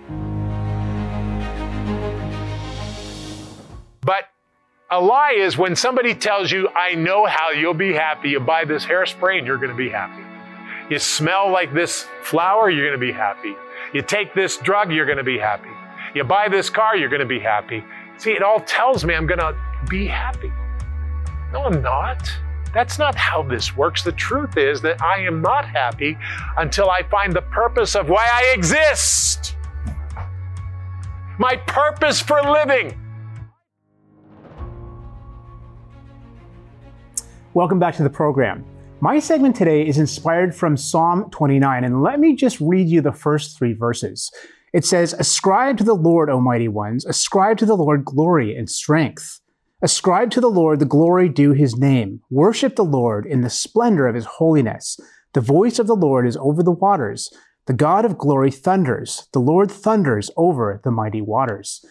But 4.02 4.24
a 4.90 5.00
lie 5.00 5.34
is 5.36 5.56
when 5.56 5.76
somebody 5.76 6.14
tells 6.14 6.50
you, 6.50 6.68
I 6.68 6.94
know 6.94 7.26
how 7.26 7.50
you'll 7.50 7.74
be 7.74 7.92
happy. 7.92 8.30
You 8.30 8.40
buy 8.40 8.64
this 8.64 8.84
hairspray 8.84 9.38
and 9.38 9.46
you're 9.46 9.58
going 9.58 9.70
to 9.70 9.76
be 9.76 9.90
happy. 9.90 10.22
You 10.90 10.98
smell 10.98 11.50
like 11.50 11.72
this 11.72 12.06
flower, 12.22 12.70
you're 12.70 12.88
going 12.88 12.98
to 12.98 13.06
be 13.06 13.12
happy. 13.12 13.54
You 13.94 14.02
take 14.02 14.34
this 14.34 14.56
drug, 14.56 14.92
you're 14.92 15.06
going 15.06 15.18
to 15.18 15.24
be 15.24 15.38
happy. 15.38 15.70
You 16.14 16.24
buy 16.24 16.48
this 16.48 16.68
car, 16.68 16.96
you're 16.96 17.08
going 17.08 17.20
to 17.20 17.26
be 17.26 17.38
happy. 17.38 17.84
See, 18.16 18.32
it 18.32 18.42
all 18.42 18.60
tells 18.60 19.04
me 19.04 19.14
I'm 19.14 19.26
going 19.26 19.38
to 19.38 19.56
be 19.88 20.06
happy. 20.06 20.52
No, 21.52 21.64
I'm 21.64 21.80
not. 21.82 22.28
That's 22.72 22.98
not 22.98 23.16
how 23.16 23.42
this 23.42 23.76
works. 23.76 24.04
The 24.04 24.12
truth 24.12 24.56
is 24.56 24.80
that 24.82 25.02
I 25.02 25.18
am 25.20 25.42
not 25.42 25.64
happy 25.64 26.16
until 26.56 26.88
I 26.88 27.02
find 27.02 27.32
the 27.32 27.42
purpose 27.42 27.96
of 27.96 28.08
why 28.08 28.28
I 28.30 28.52
exist. 28.54 29.56
My 31.38 31.56
purpose 31.66 32.20
for 32.20 32.40
living. 32.42 32.96
Welcome 37.54 37.80
back 37.80 37.96
to 37.96 38.04
the 38.04 38.10
program. 38.10 38.64
My 39.00 39.18
segment 39.18 39.56
today 39.56 39.84
is 39.84 39.98
inspired 39.98 40.54
from 40.54 40.76
Psalm 40.76 41.28
29, 41.30 41.82
and 41.84 42.02
let 42.02 42.20
me 42.20 42.36
just 42.36 42.60
read 42.60 42.86
you 42.86 43.00
the 43.00 43.10
first 43.10 43.58
three 43.58 43.72
verses. 43.72 44.30
It 44.72 44.84
says, 44.84 45.14
Ascribe 45.14 45.78
to 45.78 45.84
the 45.84 45.94
Lord, 45.94 46.30
O 46.30 46.40
mighty 46.40 46.68
ones, 46.68 47.04
ascribe 47.04 47.58
to 47.58 47.66
the 47.66 47.76
Lord 47.76 48.04
glory 48.04 48.54
and 48.54 48.70
strength. 48.70 49.40
Ascribe 49.82 50.30
to 50.32 50.42
the 50.42 50.50
Lord 50.50 50.78
the 50.78 50.84
glory 50.84 51.30
due 51.30 51.52
his 51.52 51.78
name. 51.78 52.20
Worship 52.28 52.76
the 52.76 52.84
Lord 52.84 53.24
in 53.24 53.40
the 53.40 53.48
splendor 53.48 54.06
of 54.06 54.14
his 54.14 54.26
holiness. 54.26 55.00
The 55.32 55.40
voice 55.40 55.78
of 55.78 55.86
the 55.86 55.96
Lord 55.96 56.26
is 56.26 56.36
over 56.36 56.62
the 56.62 56.70
waters. 56.70 57.32
The 57.66 57.72
God 57.72 58.04
of 58.04 58.18
glory 58.18 58.50
thunders. 58.50 59.26
The 59.32 59.40
Lord 59.40 59.70
thunders 59.70 60.30
over 60.36 60.82
the 60.84 60.90
mighty 60.90 61.22
waters. 61.22 61.82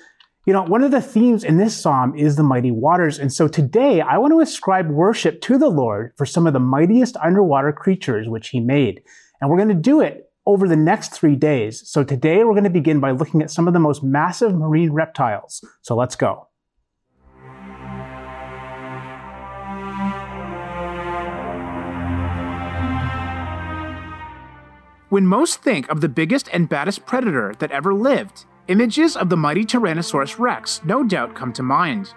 You 0.46 0.54
know, 0.54 0.62
one 0.62 0.84
of 0.84 0.92
the 0.92 1.02
themes 1.02 1.44
in 1.44 1.58
this 1.58 1.76
psalm 1.76 2.16
is 2.16 2.36
the 2.36 2.44
mighty 2.44 2.70
waters. 2.70 3.18
And 3.18 3.34
so 3.34 3.48
today 3.48 4.02
I 4.02 4.20
want 4.20 4.34
to 4.34 4.40
ascribe 4.40 4.92
worship 4.92 5.42
to 5.42 5.58
the 5.58 5.70
Lord 5.70 6.14
for 6.16 6.28
some 6.28 6.46
of 6.46 6.54
the 6.54 6.60
mightiest 6.60 7.18
underwater 7.18 7.72
creatures 7.72 8.30
which 8.30 8.50
he 8.50 8.60
made. 8.60 9.02
And 9.42 9.50
we're 9.50 9.58
going 9.58 9.70
to 9.70 9.74
do 9.74 10.00
it 10.00 10.32
over 10.46 10.68
the 10.68 10.76
next 10.76 11.14
three 11.14 11.36
days. 11.36 11.90
So 11.90 12.04
today 12.04 12.44
we're 12.44 12.54
going 12.54 12.64
to 12.66 12.70
begin 12.70 13.00
by 13.00 13.12
looking 13.12 13.42
at 13.42 13.50
some 13.50 13.68
of 13.68 13.74
the 13.74 13.80
most 13.80 14.04
massive 14.04 14.54
marine 14.54 14.92
reptiles. 14.92 15.64
So 15.82 15.96
let's 15.96 16.16
go. 16.16 16.49
When 25.10 25.26
most 25.28 25.62
think 25.62 25.90
of 25.90 26.02
the 26.02 26.10
biggest 26.10 26.50
and 26.54 26.70
baddest 26.70 27.06
predator 27.06 27.54
that 27.60 27.72
ever 27.72 27.94
lived, 27.94 28.46
Images 28.70 29.18
of 29.18 29.30
the 29.30 29.36
mighty 29.36 29.66
Tyrannosaurus 29.66 30.38
rex 30.38 30.80
no 30.86 31.04
doubt 31.04 31.34
come 31.34 31.52
to 31.54 31.64
mind. 31.64 32.14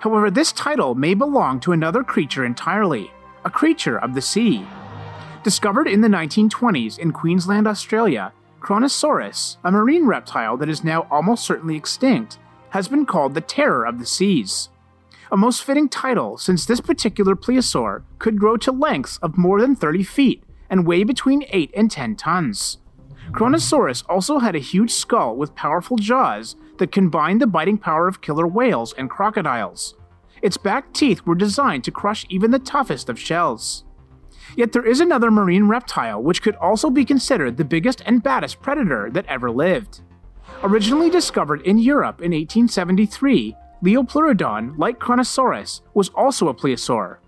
However, 0.00 0.28
this 0.28 0.50
title 0.50 0.96
may 0.96 1.14
belong 1.14 1.60
to 1.60 1.70
another 1.70 2.02
creature 2.02 2.44
entirely, 2.44 3.12
a 3.44 3.50
creature 3.50 3.96
of 3.96 4.12
the 4.12 4.20
sea. 4.20 4.66
Discovered 5.44 5.86
in 5.86 6.00
the 6.00 6.08
1920s 6.08 6.98
in 6.98 7.12
Queensland, 7.12 7.68
Australia, 7.68 8.32
Kronosaurus, 8.60 9.58
a 9.62 9.70
marine 9.70 10.04
reptile 10.04 10.56
that 10.56 10.68
is 10.68 10.82
now 10.82 11.06
almost 11.12 11.44
certainly 11.44 11.76
extinct, 11.76 12.40
has 12.70 12.88
been 12.88 13.06
called 13.06 13.34
the 13.34 13.40
terror 13.40 13.86
of 13.86 14.00
the 14.00 14.06
seas. 14.06 14.68
A 15.30 15.36
most 15.36 15.62
fitting 15.62 15.88
title 15.88 16.38
since 16.38 16.66
this 16.66 16.80
particular 16.80 17.36
plesiosaur 17.36 18.02
could 18.18 18.40
grow 18.40 18.56
to 18.56 18.72
lengths 18.72 19.18
of 19.18 19.38
more 19.38 19.60
than 19.60 19.76
30 19.76 20.02
feet 20.02 20.42
and 20.74 20.84
weigh 20.84 21.04
between 21.04 21.44
8 21.50 21.70
and 21.76 21.88
10 21.88 22.16
tons. 22.16 22.78
Kronosaurus 23.30 24.02
also 24.08 24.40
had 24.40 24.56
a 24.56 24.70
huge 24.72 24.90
skull 24.90 25.36
with 25.36 25.54
powerful 25.54 25.96
jaws 25.96 26.56
that 26.78 26.90
combined 26.90 27.40
the 27.40 27.46
biting 27.46 27.78
power 27.78 28.08
of 28.08 28.20
killer 28.20 28.48
whales 28.48 28.92
and 28.98 29.08
crocodiles. 29.08 29.94
Its 30.42 30.56
back 30.56 30.92
teeth 30.92 31.24
were 31.24 31.36
designed 31.36 31.84
to 31.84 31.92
crush 31.92 32.26
even 32.28 32.50
the 32.50 32.58
toughest 32.58 33.08
of 33.08 33.20
shells. 33.20 33.84
Yet 34.56 34.72
there 34.72 34.84
is 34.84 34.98
another 34.98 35.30
marine 35.30 35.68
reptile 35.68 36.20
which 36.20 36.42
could 36.42 36.56
also 36.56 36.90
be 36.90 37.04
considered 37.04 37.56
the 37.56 37.64
biggest 37.64 38.02
and 38.04 38.20
baddest 38.20 38.60
predator 38.60 39.10
that 39.12 39.26
ever 39.26 39.52
lived. 39.52 40.00
Originally 40.64 41.08
discovered 41.08 41.62
in 41.62 41.78
Europe 41.78 42.20
in 42.20 42.32
1873, 42.32 43.56
Liopleurodon, 43.84 44.76
like 44.76 44.98
Kronosaurus, 44.98 45.82
was 45.94 46.08
also 46.08 46.48
a 46.48 46.54
plesiosaur. 46.54 47.18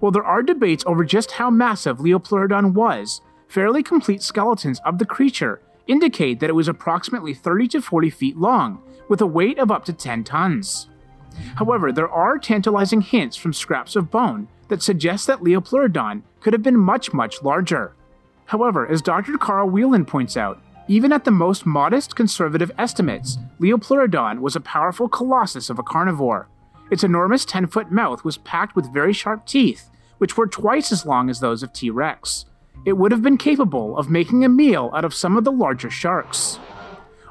While 0.00 0.12
there 0.12 0.24
are 0.24 0.42
debates 0.42 0.84
over 0.86 1.04
just 1.04 1.32
how 1.32 1.50
massive 1.50 1.98
Liopleurodon 1.98 2.72
was, 2.72 3.20
fairly 3.48 3.82
complete 3.82 4.22
skeletons 4.22 4.80
of 4.84 4.98
the 4.98 5.04
creature 5.04 5.60
indicate 5.86 6.40
that 6.40 6.50
it 6.50 6.54
was 6.54 6.68
approximately 6.68 7.34
30 7.34 7.68
to 7.68 7.82
40 7.82 8.10
feet 8.10 8.36
long, 8.36 8.82
with 9.08 9.20
a 9.20 9.26
weight 9.26 9.58
of 9.58 9.70
up 9.70 9.84
to 9.84 9.92
10 9.92 10.24
tons. 10.24 10.88
However, 11.56 11.92
there 11.92 12.08
are 12.08 12.38
tantalizing 12.38 13.00
hints 13.02 13.36
from 13.36 13.52
scraps 13.52 13.94
of 13.94 14.10
bone 14.10 14.48
that 14.68 14.82
suggest 14.82 15.26
that 15.26 15.40
Liopleurodon 15.40 16.22
could 16.40 16.52
have 16.52 16.62
been 16.62 16.78
much, 16.78 17.12
much 17.12 17.42
larger. 17.42 17.94
However, 18.46 18.86
as 18.86 19.02
Dr. 19.02 19.36
Carl 19.36 19.68
Whelan 19.68 20.06
points 20.06 20.36
out, 20.36 20.62
even 20.88 21.12
at 21.12 21.24
the 21.24 21.30
most 21.30 21.66
modest 21.66 22.16
conservative 22.16 22.72
estimates, 22.78 23.38
Liopleurodon 23.60 24.40
was 24.40 24.56
a 24.56 24.60
powerful 24.60 25.08
colossus 25.08 25.70
of 25.70 25.78
a 25.78 25.84
carnivore. 25.84 26.48
Its 26.90 27.04
enormous 27.04 27.44
10 27.44 27.66
foot 27.66 27.92
mouth 27.92 28.24
was 28.24 28.38
packed 28.38 28.74
with 28.74 28.92
very 28.92 29.12
sharp 29.12 29.46
teeth, 29.46 29.89
which 30.20 30.36
were 30.36 30.46
twice 30.46 30.92
as 30.92 31.04
long 31.04 31.28
as 31.28 31.40
those 31.40 31.62
of 31.62 31.72
T 31.72 31.90
Rex 31.90 32.44
it 32.84 32.94
would 32.94 33.12
have 33.12 33.22
been 33.22 33.36
capable 33.36 33.96
of 33.98 34.10
making 34.10 34.44
a 34.44 34.48
meal 34.48 34.90
out 34.94 35.04
of 35.04 35.14
some 35.14 35.36
of 35.36 35.44
the 35.44 35.52
larger 35.52 35.90
sharks. 35.90 36.58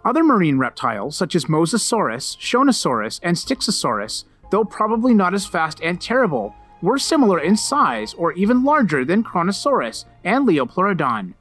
Other 0.05 0.23
marine 0.23 0.59
reptiles, 0.59 1.17
such 1.17 1.35
as 1.35 1.45
Mosasaurus, 1.45 2.37
Shonisaurus, 2.37 3.19
and 3.23 3.35
Styxosaurus, 3.35 4.25
though 4.51 4.63
probably 4.63 5.13
not 5.13 5.33
as 5.33 5.45
fast 5.45 5.81
and 5.81 5.99
terrible, 5.99 6.55
were 6.81 6.97
similar 6.97 7.39
in 7.39 7.57
size 7.57 8.13
or 8.13 8.31
even 8.33 8.63
larger 8.63 9.03
than 9.03 9.23
Kronosaurus 9.23 10.05
and 10.23 10.47
Liopleurodon. 10.47 11.33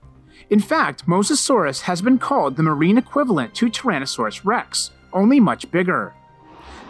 In 0.51 0.61
fact, 0.61 1.07
Mosasaurus 1.07 1.83
has 1.83 2.03
been 2.03 2.19
called 2.19 2.57
the 2.57 2.63
marine 2.63 2.99
equivalent 2.99 3.55
to 3.57 3.67
Tyrannosaurus 3.67 4.41
rex, 4.45 4.91
only 5.13 5.39
much 5.39 5.71
bigger. 5.71 6.15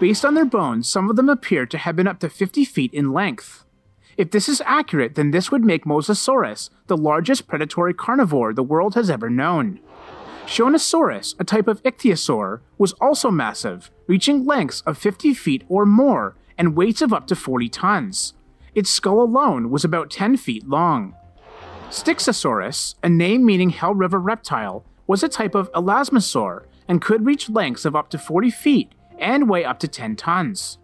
Based 0.01 0.25
on 0.25 0.35
their 0.35 0.45
bones, 0.45 0.89
some 0.89 1.11
of 1.11 1.17
them 1.17 1.29
appear 1.29 1.67
to 1.67 1.77
have 1.77 1.97
been 1.97 2.07
up 2.07 2.21
to 2.21 2.31
50 2.31 2.65
feet 2.65 2.95
in 2.95 3.13
length. 3.13 3.65
If 4.19 4.33
this 4.33 4.49
is 4.49 4.61
accurate, 4.67 5.15
then 5.15 5.31
this 5.31 5.53
would 5.53 5.65
make 5.65 5.85
Mosasaurus 5.85 6.71
the 6.89 6.97
largest 6.97 7.47
predatory 7.47 7.95
carnivore 7.95 8.53
the 8.53 8.65
world 8.65 8.97
has 8.97 9.09
ever 9.09 9.31
known. 9.31 9.79
Shonisaurus, 10.45 11.37
a 11.39 11.45
type 11.45 11.69
of 11.69 11.81
ichthyosaur, 11.85 12.61
was 12.79 12.95
also 12.95 13.31
massive, 13.31 13.93
reaching 14.09 14.45
lengths 14.45 14.81
of 14.81 14.99
50 14.99 15.35
feet 15.35 15.63
or 15.69 15.87
more 15.87 16.35
and 16.59 16.75
weights 16.75 17.01
of 17.01 17.13
up 17.13 17.29
to 17.29 17.37
40 17.37 17.69
tons. 17.69 18.35
Its 18.75 18.91
skull 18.91 19.23
alone 19.23 19.71
was 19.71 19.85
about 19.85 20.11
10 20.11 20.37
feet 20.37 20.67
long. 20.67 21.15
Styxosaurus, 21.89 22.97
a 23.05 23.09
name 23.09 23.47
meaning 23.47 23.71
Hell 23.71 23.95
River 23.95 24.19
reptile, 24.19 24.85
was 25.07 25.23
a 25.23 25.29
type 25.29 25.55
of 25.55 25.71
elasmosaur 25.73 26.65
and 26.89 27.01
could 27.01 27.25
reach 27.25 27.49
lengths 27.49 27.85
of 27.85 27.95
up 27.95 28.11
to 28.11 28.19
40 28.19 28.51
feet 28.51 28.91
and 29.17 29.49
weigh 29.49 29.65
up 29.65 29.79
to 29.79 29.87
10 29.87 30.17
tons. 30.17 30.79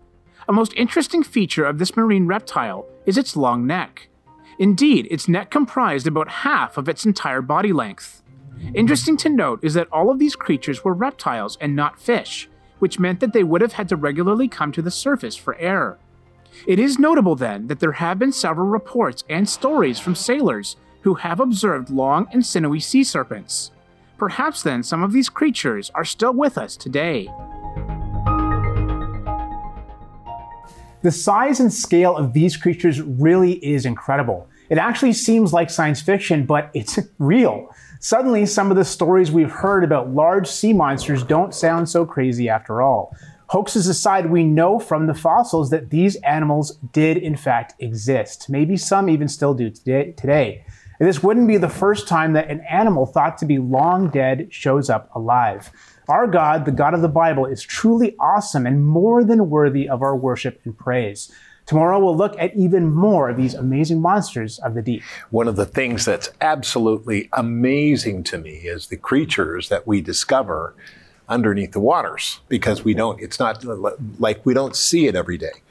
A 0.47 0.53
most 0.53 0.75
interesting 0.77 1.23
feature 1.23 1.65
of 1.65 1.79
this 1.79 1.97
marine 1.97 2.27
reptile 2.27 2.87
is 3.07 3.17
its 3.17 3.37
long 3.37 3.67
neck. 3.67 4.09
Indeed, 4.59 5.09
its 5.11 5.27
neck 5.27 5.51
comprised 5.51 6.07
about 6.07 6.29
half 6.29 6.77
of 6.77 6.89
its 6.89 7.07
entire 7.07 7.41
body 7.41 7.73
length. 7.73 8.23
Interesting 8.75 9.17
to 9.19 9.29
note 9.29 9.61
is 9.63 9.75
that 9.75 9.89
all 9.91 10.11
of 10.11 10.19
these 10.19 10.37
creatures 10.37 10.85
were 10.85 10.95
reptiles 10.95 11.57
and 11.61 11.75
not 11.75 11.99
fish, 11.99 12.49
which 12.79 12.99
meant 12.99 13.21
that 13.21 13.33
they 13.33 13.43
would 13.43 13.63
have 13.63 13.73
had 13.73 13.89
to 13.89 13.97
regularly 13.97 14.49
come 14.49 14.71
to 14.73 14.83
the 14.83 14.91
surface 14.91 15.35
for 15.37 15.57
air. 15.57 15.99
It 16.67 16.79
is 16.79 16.99
notable 16.99 17.37
then 17.37 17.67
that 17.69 17.81
there 17.81 17.93
have 17.93 18.19
been 18.19 18.33
several 18.33 18.69
reports 18.69 19.25
and 19.29 19.49
stories 19.49 19.99
from 19.99 20.15
sailors 20.15 20.77
who 21.03 21.15
have 21.15 21.41
observed 21.41 21.91
long 21.91 22.27
and 22.33 22.45
sinewy 22.45 22.81
sea 22.81 23.03
serpents. 23.03 23.71
Perhaps 24.19 24.63
then 24.63 24.83
some 24.83 25.03
of 25.03 25.13
these 25.13 25.29
creatures 25.29 25.91
are 25.95 26.05
still 26.05 26.33
with 26.33 26.57
us 26.57 26.77
today. 26.77 27.29
The 31.05 31.13
size 31.13 31.61
and 31.61 31.71
scale 31.71 32.17
of 32.17 32.33
these 32.33 32.57
creatures 32.57 33.03
really 33.03 33.63
is 33.63 33.85
incredible. 33.85 34.49
It 34.71 34.79
actually 34.79 35.13
seems 35.13 35.53
like 35.53 35.69
science 35.69 36.01
fiction, 36.01 36.47
but 36.47 36.71
it's 36.73 36.99
real. 37.19 37.69
Suddenly, 38.01 38.47
some 38.47 38.71
of 38.71 38.79
the 38.79 38.87
stories 38.87 39.31
we've 39.31 39.51
heard 39.51 39.85
about 39.85 40.15
large 40.15 40.49
sea 40.49 40.73
monsters 40.73 41.23
don't 41.23 41.55
sound 41.55 41.91
so 41.91 42.07
crazy 42.07 42.49
after 42.49 42.81
all. 42.81 43.15
Hoaxes 43.49 43.87
aside, 43.87 44.31
we 44.31 44.45
know 44.45 44.79
from 44.79 45.07
the 45.07 45.13
fossils 45.13 45.69
that 45.69 45.91
these 45.91 46.17
animals 46.23 46.79
did 46.93 47.19
in 47.19 47.37
fact 47.37 47.75
exist. 47.79 48.49
Maybe 48.49 48.79
some 48.79 49.11
even 49.11 49.29
still 49.29 49.53
do 49.53 49.69
today. 49.69 50.64
And 50.99 51.09
this 51.09 51.23
wouldn't 51.23 51.49
be 51.49 51.57
the 51.57 51.69
first 51.69 52.07
time 52.07 52.35
that 52.35 52.51
an 52.51 52.61
animal 52.61 53.07
thought 53.07 53.39
to 53.39 53.47
be 53.47 53.59
long 53.59 54.11
dead 54.11 54.49
shows 54.51 54.89
up 54.89 55.11
alive. 55.15 55.71
Our 56.09 56.27
God, 56.27 56.65
the 56.65 56.73
God 56.73 56.95
of 56.95 57.03
the 57.03 57.09
Bible, 57.09 57.47
is 57.47 57.63
truly 57.63 58.15
awesome 58.21 58.67
and 58.67 58.85
more 58.85 59.25
than 59.25 59.51
worthy 59.51 59.89
of 59.89 60.03
our 60.03 60.17
worship 60.17 60.61
and 60.65 60.77
praise. 60.77 61.33
Tomorrow 61.67 61.99
we'll 61.99 62.17
look 62.17 62.37
at 62.39 62.55
even 62.55 62.93
more 62.93 63.31
of 63.31 63.39
these 63.39 63.55
amazing 63.55 64.03
monsters 64.03 64.59
of 64.59 64.75
the 64.75 64.83
deep. 64.83 65.03
One 65.31 65.49
of 65.49 65.57
the 65.57 65.65
things 65.65 66.05
that's 66.05 66.31
absolutely 66.43 67.31
amazing 67.33 68.23
to 68.25 68.39
me 68.39 68.57
is 68.57 68.89
the 68.89 68.99
creatures 68.99 69.71
that 69.71 69.87
we 69.87 70.03
discover 70.03 70.77
underneath 71.29 71.73
the 71.73 71.81
waters 71.81 72.41
because 72.49 72.85
we 72.85 72.95
don't, 72.95 73.21
it's 73.21 73.39
not 73.39 73.65
like 74.19 74.45
we 74.45 74.55
don't 74.55 74.77
see 74.77 75.07
it 75.07 75.15
every 75.15 75.39
day. 75.39 75.63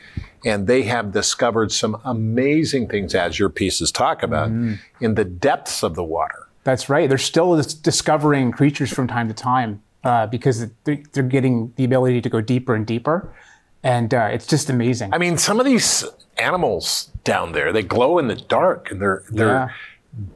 And 0.46 0.68
they 0.68 0.84
have 0.84 1.14
discovered 1.14 1.72
some 1.72 2.02
amazing 2.04 2.90
things, 2.90 3.16
as 3.16 3.40
your 3.40 3.50
pieces 3.50 3.92
talk 3.92 4.24
about, 4.24 4.50
mm. 4.50 4.78
in 5.00 5.16
the 5.16 5.24
depths 5.24 5.84
of 5.84 5.96
the 5.96 6.04
water. 6.04 6.48
That's 6.66 6.90
right. 6.90 7.08
They're 7.08 7.18
still 7.18 7.56
discovering 7.56 8.52
creatures 8.52 8.92
from 8.92 9.08
time 9.08 9.28
to 9.30 9.34
time 9.34 9.82
uh, 10.04 10.28
because 10.28 10.66
they're 10.84 11.24
getting 11.24 11.74
the 11.78 11.86
ability 11.86 12.22
to 12.22 12.30
go 12.30 12.42
deeper 12.42 12.76
and 12.76 12.86
deeper. 12.86 13.34
And 13.84 14.14
uh, 14.14 14.30
it's 14.32 14.48
just 14.48 14.70
amazing. 14.70 15.14
I 15.14 15.18
mean, 15.18 15.38
some 15.38 15.60
of 15.60 15.66
these 15.66 16.06
animals 16.38 17.10
down 17.24 17.52
there, 17.52 17.72
they 17.72 17.84
glow 17.84 18.18
in 18.18 18.28
the 18.28 18.36
dark 18.36 18.92
and 18.92 19.02
their, 19.02 19.24
their, 19.30 19.48
yeah. 19.48 19.70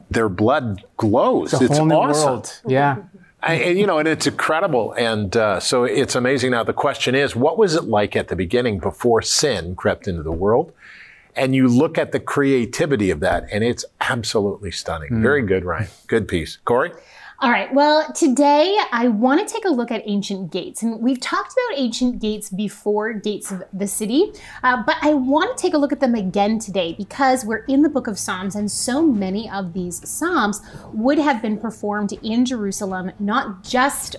their 0.09 0.29
blood 0.29 0.85
glows. 0.97 1.53
It's 1.53 1.61
a 1.61 1.67
whole 1.67 1.75
it's 1.75 1.79
new 1.79 1.95
awesome. 1.95 2.29
world. 2.29 2.61
Yeah. 2.67 2.97
I, 3.43 3.53
and, 3.55 3.77
you 3.77 3.85
know, 3.85 3.99
and 3.99 4.07
it's 4.07 4.27
incredible. 4.27 4.93
And 4.93 5.35
uh, 5.37 5.59
so 5.59 5.83
it's 5.83 6.15
amazing. 6.15 6.51
Now, 6.51 6.63
the 6.63 6.73
question 6.73 7.15
is, 7.15 7.35
what 7.35 7.57
was 7.57 7.75
it 7.75 7.83
like 7.83 8.15
at 8.15 8.29
the 8.29 8.35
beginning 8.35 8.79
before 8.79 9.21
sin 9.21 9.75
crept 9.75 10.07
into 10.07 10.23
the 10.23 10.31
world? 10.31 10.73
And 11.35 11.53
you 11.53 11.67
look 11.67 11.99
at 11.99 12.11
the 12.11 12.19
creativity 12.19 13.11
of 13.11 13.19
that, 13.19 13.47
and 13.51 13.63
it's 13.63 13.85
absolutely 14.01 14.71
stunning. 14.71 15.11
Mm. 15.11 15.21
Very 15.21 15.43
good, 15.43 15.65
Ryan. 15.65 15.87
Good 16.07 16.27
piece. 16.27 16.57
Corey? 16.65 16.91
All 17.39 17.51
right, 17.51 17.71
well, 17.71 18.11
today 18.13 18.75
I 18.91 19.09
want 19.09 19.47
to 19.47 19.53
take 19.53 19.63
a 19.63 19.69
look 19.69 19.91
at 19.91 20.01
ancient 20.07 20.51
gates. 20.51 20.81
And 20.81 20.99
we've 20.99 21.19
talked 21.19 21.53
about 21.53 21.77
ancient 21.77 22.19
gates 22.19 22.49
before, 22.49 23.13
gates 23.13 23.51
of 23.51 23.61
the 23.71 23.85
city, 23.85 24.33
uh, 24.63 24.81
but 24.83 24.95
I 25.03 25.13
want 25.13 25.55
to 25.55 25.61
take 25.61 25.75
a 25.75 25.77
look 25.77 25.91
at 25.91 25.99
them 25.99 26.15
again 26.15 26.57
today 26.57 26.95
because 26.97 27.45
we're 27.45 27.63
in 27.65 27.83
the 27.83 27.89
book 27.89 28.07
of 28.07 28.17
Psalms, 28.17 28.55
and 28.55 28.71
so 28.71 29.03
many 29.03 29.47
of 29.51 29.73
these 29.73 30.01
Psalms 30.09 30.61
would 30.93 31.19
have 31.19 31.43
been 31.43 31.59
performed 31.59 32.13
in 32.23 32.43
Jerusalem, 32.43 33.11
not 33.19 33.63
just 33.63 34.15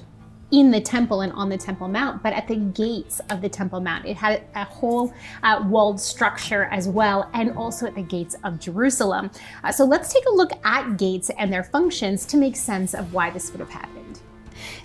in 0.50 0.70
the 0.70 0.80
temple 0.80 1.20
and 1.20 1.32
on 1.32 1.48
the 1.48 1.58
Temple 1.58 1.88
Mount, 1.88 2.22
but 2.22 2.32
at 2.32 2.48
the 2.48 2.56
gates 2.56 3.20
of 3.30 3.40
the 3.42 3.48
Temple 3.48 3.80
Mount. 3.80 4.06
It 4.06 4.16
had 4.16 4.42
a 4.54 4.64
whole 4.64 5.12
uh, 5.42 5.64
walled 5.68 6.00
structure 6.00 6.64
as 6.64 6.88
well, 6.88 7.30
and 7.34 7.52
also 7.56 7.86
at 7.86 7.94
the 7.94 8.02
gates 8.02 8.34
of 8.44 8.58
Jerusalem. 8.58 9.30
Uh, 9.62 9.72
so 9.72 9.84
let's 9.84 10.12
take 10.12 10.24
a 10.26 10.34
look 10.34 10.50
at 10.64 10.96
gates 10.96 11.30
and 11.38 11.52
their 11.52 11.64
functions 11.64 12.24
to 12.26 12.36
make 12.36 12.56
sense 12.56 12.94
of 12.94 13.12
why 13.12 13.30
this 13.30 13.50
would 13.50 13.60
have 13.60 13.70
happened. 13.70 14.20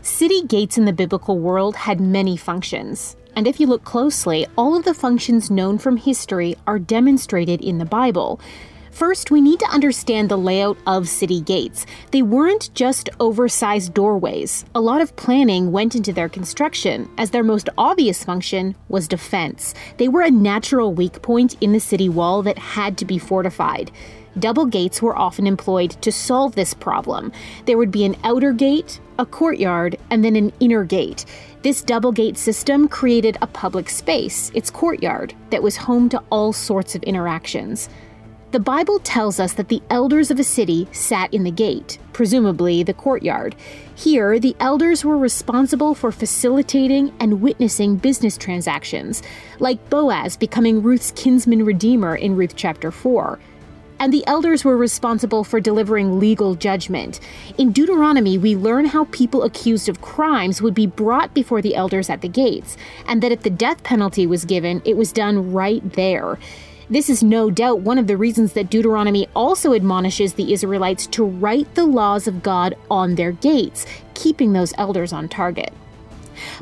City 0.02 0.42
gates 0.44 0.78
in 0.78 0.86
the 0.86 0.94
biblical 0.94 1.40
world 1.40 1.76
had 1.76 2.00
many 2.00 2.38
functions. 2.38 3.16
And 3.36 3.48
if 3.48 3.60
you 3.60 3.66
look 3.66 3.84
closely, 3.84 4.46
all 4.58 4.76
of 4.76 4.86
the 4.86 4.94
functions 4.94 5.50
known 5.50 5.80
from 5.80 5.98
history 5.98 6.56
are 6.68 6.78
demonstrated 6.78 7.62
in 7.62 7.80
the 7.80 7.86
Bible. 7.86 8.40
First, 8.94 9.32
we 9.32 9.42
need 9.42 9.60
to 9.60 9.70
understand 9.72 10.30
the 10.30 10.38
layout 10.38 10.78
of 10.86 11.10
city 11.10 11.42
gates. 11.42 11.88
They 12.12 12.22
weren't 12.22 12.70
just 12.76 13.10
oversized 13.20 13.96
doorways. 13.96 14.66
A 14.76 14.82
lot 14.82 15.02
of 15.02 15.16
planning 15.16 15.72
went 15.72 15.96
into 15.96 16.14
their 16.14 16.30
construction, 16.30 17.10
as 17.18 17.32
their 17.32 17.44
most 17.44 17.70
obvious 17.76 18.24
function 18.24 18.76
was 18.90 19.08
defense. 19.08 19.74
They 19.98 20.10
were 20.10 20.22
a 20.22 20.30
natural 20.30 20.94
weak 20.94 21.24
point 21.24 21.56
in 21.60 21.72
the 21.72 21.80
city 21.80 22.08
wall 22.08 22.44
that 22.44 22.60
had 22.60 23.00
to 23.00 23.06
be 23.06 23.18
fortified. 23.18 23.90
Double 24.38 24.68
gates 24.68 25.02
were 25.02 25.18
often 25.18 25.48
employed 25.48 25.92
to 26.04 26.12
solve 26.12 26.54
this 26.54 26.76
problem. 26.76 27.32
There 27.66 27.80
would 27.80 27.92
be 27.92 28.06
an 28.06 28.16
outer 28.24 28.54
gate, 28.54 29.00
a 29.18 29.26
courtyard, 29.26 29.98
and 30.12 30.24
then 30.24 30.36
an 30.36 30.54
inner 30.60 30.84
gate. 30.84 31.26
This 31.64 31.82
double 31.82 32.12
gate 32.12 32.38
system 32.38 32.88
created 32.88 33.38
a 33.42 33.48
public 33.48 33.90
space, 33.90 34.52
its 34.54 34.70
courtyard, 34.70 35.34
that 35.50 35.64
was 35.64 35.78
home 35.78 36.10
to 36.10 36.22
all 36.30 36.54
sorts 36.54 36.94
of 36.94 37.02
interactions. 37.04 37.90
The 38.54 38.60
Bible 38.60 39.00
tells 39.00 39.40
us 39.40 39.54
that 39.54 39.70
the 39.70 39.82
elders 39.90 40.30
of 40.30 40.40
a 40.40 40.44
city 40.44 40.88
sat 40.92 41.34
in 41.34 41.44
the 41.44 41.50
gate, 41.50 41.98
presumably 42.14 42.84
the 42.84 42.94
courtyard. 42.94 43.56
Here, 43.96 44.38
the 44.38 44.56
elders 44.60 45.04
were 45.04 45.18
responsible 45.18 45.96
for 45.96 46.12
facilitating 46.12 47.12
and 47.20 47.42
witnessing 47.42 47.96
business 47.96 48.38
transactions, 48.38 49.24
like 49.58 49.90
Boaz 49.90 50.38
becoming 50.38 50.84
Ruth's 50.84 51.10
kinsman 51.10 51.66
redeemer 51.66 52.16
in 52.16 52.36
Ruth 52.36 52.56
chapter 52.56 52.92
4. 52.92 53.40
And 54.00 54.14
the 54.14 54.24
elders 54.28 54.64
were 54.64 54.78
responsible 54.78 55.44
for 55.44 55.60
delivering 55.60 56.20
legal 56.20 56.54
judgment. 56.54 57.20
In 57.58 57.72
Deuteronomy, 57.72 58.38
we 58.38 58.56
learn 58.56 58.86
how 58.86 59.06
people 59.06 59.42
accused 59.42 59.90
of 59.90 60.02
crimes 60.02 60.62
would 60.62 60.76
be 60.76 60.86
brought 60.86 61.34
before 61.34 61.64
the 61.64 61.74
elders 61.74 62.08
at 62.08 62.22
the 62.22 62.30
gates, 62.30 62.78
and 63.08 63.24
that 63.24 63.32
if 63.32 63.42
the 63.42 63.50
death 63.50 63.82
penalty 63.82 64.28
was 64.28 64.46
given, 64.46 64.84
it 64.86 64.96
was 64.96 65.12
done 65.12 65.52
right 65.54 65.94
there. 65.94 66.38
This 66.94 67.10
is 67.10 67.24
no 67.24 67.50
doubt 67.50 67.80
one 67.80 67.98
of 67.98 68.06
the 68.06 68.18
reasons 68.18 68.54
that 68.54 68.70
Deuteronomy 68.70 69.28
also 69.36 69.74
admonishes 69.74 70.34
the 70.34 70.54
Israelites 70.54 71.08
to 71.08 71.24
write 71.24 71.74
the 71.74 71.88
laws 71.88 72.28
of 72.28 72.44
God 72.44 72.78
on 72.92 73.16
their 73.16 73.32
gates, 73.32 73.88
keeping 74.14 74.54
those 74.54 74.76
elders 74.78 75.12
on 75.12 75.28
target. 75.28 75.74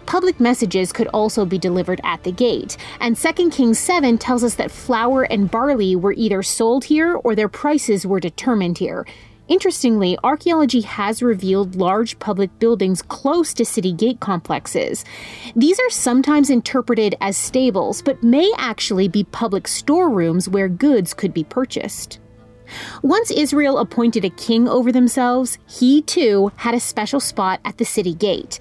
Public 0.05 0.39
messages 0.39 0.93
could 0.93 1.07
also 1.07 1.43
be 1.43 1.57
delivered 1.57 1.99
at 2.05 2.23
the 2.23 2.31
gate, 2.31 2.77
and 3.01 3.17
2 3.17 3.49
Kings 3.49 3.77
7 3.77 4.17
tells 4.17 4.41
us 4.41 4.55
that 4.55 4.71
flour 4.71 5.23
and 5.23 5.51
barley 5.51 5.97
were 5.97 6.13
either 6.13 6.41
sold 6.41 6.85
here 6.85 7.13
or 7.13 7.35
their 7.35 7.49
prices 7.49 8.07
were 8.07 8.21
determined 8.21 8.77
here. 8.77 9.05
Interestingly, 9.51 10.17
archaeology 10.23 10.79
has 10.79 11.21
revealed 11.21 11.75
large 11.75 12.17
public 12.19 12.57
buildings 12.59 13.01
close 13.01 13.53
to 13.55 13.65
city 13.65 13.91
gate 13.91 14.21
complexes. 14.21 15.03
These 15.57 15.77
are 15.77 15.89
sometimes 15.89 16.49
interpreted 16.49 17.15
as 17.19 17.35
stables, 17.35 18.01
but 18.01 18.23
may 18.23 18.49
actually 18.57 19.09
be 19.09 19.25
public 19.25 19.67
storerooms 19.67 20.47
where 20.47 20.69
goods 20.69 21.13
could 21.13 21.33
be 21.33 21.43
purchased. 21.43 22.21
Once 23.03 23.29
Israel 23.29 23.79
appointed 23.79 24.23
a 24.23 24.29
king 24.29 24.69
over 24.69 24.89
themselves, 24.89 25.57
he 25.67 26.01
too 26.01 26.53
had 26.55 26.73
a 26.73 26.79
special 26.79 27.19
spot 27.19 27.59
at 27.65 27.77
the 27.77 27.83
city 27.83 28.13
gate. 28.13 28.57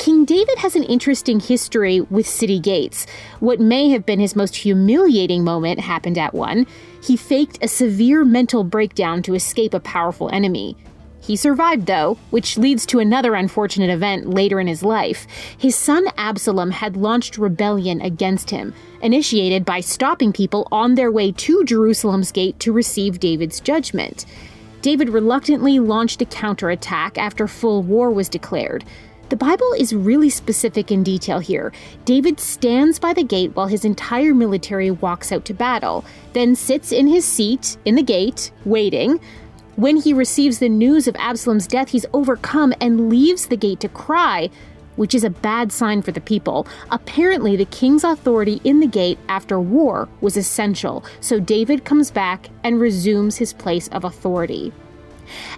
King 0.00 0.24
David 0.24 0.56
has 0.56 0.76
an 0.76 0.84
interesting 0.84 1.40
history 1.40 2.00
with 2.00 2.26
city 2.26 2.58
gates. 2.58 3.04
What 3.38 3.60
may 3.60 3.90
have 3.90 4.06
been 4.06 4.18
his 4.18 4.34
most 4.34 4.56
humiliating 4.56 5.44
moment 5.44 5.78
happened 5.78 6.16
at 6.16 6.32
one. 6.32 6.66
He 7.04 7.18
faked 7.18 7.58
a 7.60 7.68
severe 7.68 8.24
mental 8.24 8.64
breakdown 8.64 9.22
to 9.24 9.34
escape 9.34 9.74
a 9.74 9.80
powerful 9.80 10.30
enemy. 10.30 10.74
He 11.20 11.36
survived, 11.36 11.84
though, 11.84 12.16
which 12.30 12.56
leads 12.56 12.86
to 12.86 12.98
another 12.98 13.34
unfortunate 13.34 13.90
event 13.90 14.26
later 14.26 14.58
in 14.58 14.68
his 14.68 14.82
life. 14.82 15.26
His 15.58 15.76
son 15.76 16.06
Absalom 16.16 16.70
had 16.70 16.96
launched 16.96 17.36
rebellion 17.36 18.00
against 18.00 18.48
him, 18.48 18.72
initiated 19.02 19.66
by 19.66 19.80
stopping 19.80 20.32
people 20.32 20.66
on 20.72 20.94
their 20.94 21.12
way 21.12 21.30
to 21.30 21.62
Jerusalem's 21.62 22.32
gate 22.32 22.58
to 22.60 22.72
receive 22.72 23.20
David's 23.20 23.60
judgment. 23.60 24.24
David 24.80 25.10
reluctantly 25.10 25.78
launched 25.78 26.22
a 26.22 26.24
counterattack 26.24 27.18
after 27.18 27.46
full 27.46 27.82
war 27.82 28.10
was 28.10 28.30
declared. 28.30 28.82
The 29.30 29.36
Bible 29.36 29.72
is 29.78 29.94
really 29.94 30.28
specific 30.28 30.90
in 30.90 31.04
detail 31.04 31.38
here. 31.38 31.72
David 32.04 32.40
stands 32.40 32.98
by 32.98 33.12
the 33.12 33.22
gate 33.22 33.54
while 33.54 33.68
his 33.68 33.84
entire 33.84 34.34
military 34.34 34.90
walks 34.90 35.30
out 35.30 35.44
to 35.44 35.54
battle, 35.54 36.04
then 36.32 36.56
sits 36.56 36.90
in 36.90 37.06
his 37.06 37.24
seat 37.24 37.76
in 37.84 37.94
the 37.94 38.02
gate, 38.02 38.50
waiting. 38.64 39.20
When 39.76 39.96
he 39.96 40.12
receives 40.12 40.58
the 40.58 40.68
news 40.68 41.06
of 41.06 41.14
Absalom's 41.16 41.68
death, 41.68 41.90
he's 41.90 42.06
overcome 42.12 42.74
and 42.80 43.08
leaves 43.08 43.46
the 43.46 43.56
gate 43.56 43.78
to 43.80 43.88
cry. 43.88 44.50
which 44.96 45.14
is 45.14 45.24
a 45.24 45.30
bad 45.30 45.72
sign 45.72 46.02
for 46.02 46.12
the 46.12 46.20
people. 46.20 46.66
Apparently, 46.90 47.56
the 47.56 47.64
king's 47.64 48.04
authority 48.04 48.60
in 48.64 48.80
the 48.80 48.86
gate 48.86 49.18
after 49.28 49.58
war 49.58 50.08
was 50.20 50.36
essential, 50.36 51.02
so 51.20 51.40
David 51.40 51.86
comes 51.86 52.10
back 52.10 52.50
and 52.64 52.78
resumes 52.78 53.36
his 53.38 53.54
place 53.54 53.88
of 53.88 54.04
authority. 54.04 54.72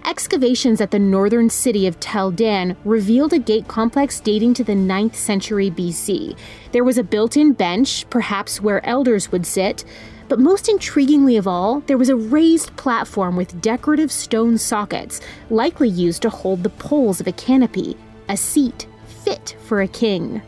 Excavations 0.05 0.81
at 0.81 0.91
the 0.91 0.99
northern 0.99 1.51
city 1.51 1.87
of 1.87 1.99
Tel 2.01 2.31
Dan 2.31 2.77
revealed 2.85 3.33
a 3.33 3.39
gate 3.39 3.69
complex 3.69 4.21
dating 4.21 4.55
to 4.55 4.65
the 4.65 4.75
9th 4.75 5.15
century 5.15 5.71
BC. 5.71 6.37
There 6.73 6.85
was 6.85 6.99
a 6.99 7.05
built 7.05 7.37
in 7.37 7.53
bench, 7.53 8.09
perhaps 8.11 8.61
where 8.61 8.85
elders 8.87 9.33
would 9.33 9.47
sit. 9.47 9.85
But 10.29 10.39
most 10.39 10.67
intriguingly 10.67 11.39
of 11.39 11.47
all, 11.47 11.81
there 11.81 11.99
was 11.99 12.09
a 12.09 12.17
raised 12.17 12.75
platform 12.77 13.37
with 13.37 13.61
decorative 13.61 14.11
stone 14.11 14.57
sockets, 14.57 15.21
likely 15.51 15.89
used 15.89 16.23
to 16.23 16.31
hold 16.31 16.63
the 16.63 16.71
poles 16.71 17.21
of 17.21 17.27
a 17.27 17.33
canopy, 17.33 17.97
a 18.29 18.37
seat 18.37 18.87
fit 19.25 19.57
for 19.67 19.83
a 19.83 19.89
king. 19.89 20.41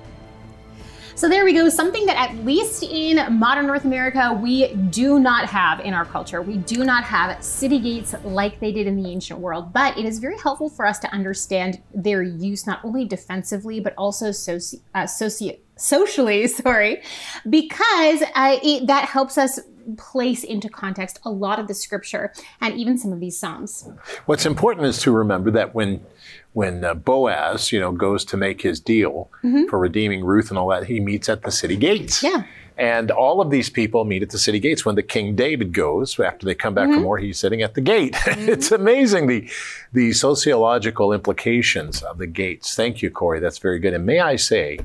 So 1.16 1.28
there 1.28 1.44
we 1.44 1.52
go, 1.52 1.68
something 1.68 2.06
that 2.06 2.16
at 2.16 2.44
least 2.44 2.82
in 2.82 3.38
modern 3.38 3.68
North 3.68 3.84
America, 3.84 4.36
we 4.42 4.74
do 4.74 5.20
not 5.20 5.46
have 5.46 5.78
in 5.78 5.94
our 5.94 6.04
culture. 6.04 6.42
We 6.42 6.56
do 6.56 6.82
not 6.82 7.04
have 7.04 7.42
city 7.42 7.78
gates 7.78 8.16
like 8.24 8.58
they 8.58 8.72
did 8.72 8.88
in 8.88 9.00
the 9.00 9.08
ancient 9.08 9.38
world, 9.38 9.72
but 9.72 9.96
it 9.96 10.04
is 10.06 10.18
very 10.18 10.36
helpful 10.36 10.68
for 10.68 10.84
us 10.84 10.98
to 10.98 11.08
understand 11.12 11.80
their 11.94 12.24
use 12.24 12.66
not 12.66 12.84
only 12.84 13.04
defensively, 13.04 13.78
but 13.78 13.94
also 13.96 14.30
soci- 14.30 14.80
uh, 14.92 15.04
soci- 15.04 15.60
socially, 15.76 16.48
sorry, 16.48 17.00
because 17.48 18.22
uh, 18.34 18.58
it, 18.60 18.88
that 18.88 19.08
helps 19.08 19.38
us 19.38 19.60
place 19.96 20.44
into 20.44 20.68
context 20.68 21.18
a 21.24 21.30
lot 21.30 21.58
of 21.58 21.68
the 21.68 21.74
scripture 21.74 22.32
and 22.60 22.74
even 22.74 22.98
some 22.98 23.12
of 23.12 23.20
these 23.20 23.38
psalms. 23.38 23.88
What's 24.26 24.46
important 24.46 24.86
is 24.86 24.98
to 25.02 25.12
remember 25.12 25.50
that 25.52 25.74
when 25.74 26.04
when 26.52 26.84
uh, 26.84 26.94
Boaz, 26.94 27.72
you 27.72 27.80
know, 27.80 27.90
goes 27.92 28.24
to 28.26 28.36
make 28.36 28.62
his 28.62 28.78
deal 28.80 29.28
mm-hmm. 29.42 29.64
for 29.68 29.78
redeeming 29.78 30.24
Ruth 30.24 30.50
and 30.50 30.58
all 30.58 30.68
that, 30.68 30.86
he 30.86 31.00
meets 31.00 31.28
at 31.28 31.42
the 31.42 31.50
city 31.50 31.76
gates. 31.76 32.22
Yeah. 32.22 32.44
And 32.76 33.10
all 33.10 33.40
of 33.40 33.50
these 33.50 33.70
people 33.70 34.04
meet 34.04 34.22
at 34.22 34.30
the 34.30 34.38
city 34.38 34.58
gates. 34.58 34.84
When 34.84 34.94
the 34.94 35.02
King 35.02 35.36
David 35.36 35.72
goes, 35.72 36.18
after 36.18 36.44
they 36.46 36.54
come 36.54 36.74
back 36.74 36.86
mm-hmm. 36.86 36.94
from 36.94 37.04
war, 37.04 37.18
he's 37.18 37.38
sitting 37.38 37.62
at 37.62 37.74
the 37.74 37.80
gate. 37.80 38.14
Mm-hmm. 38.24 38.48
it's 38.48 38.72
amazing 38.72 39.26
the 39.26 39.48
the 39.92 40.12
sociological 40.12 41.12
implications 41.12 42.02
of 42.02 42.18
the 42.18 42.26
gates. 42.26 42.74
Thank 42.74 43.02
you, 43.02 43.10
Corey. 43.10 43.38
That's 43.38 43.58
very 43.58 43.78
good. 43.78 43.92
And 43.92 44.06
may 44.06 44.18
I 44.18 44.36
say, 44.36 44.80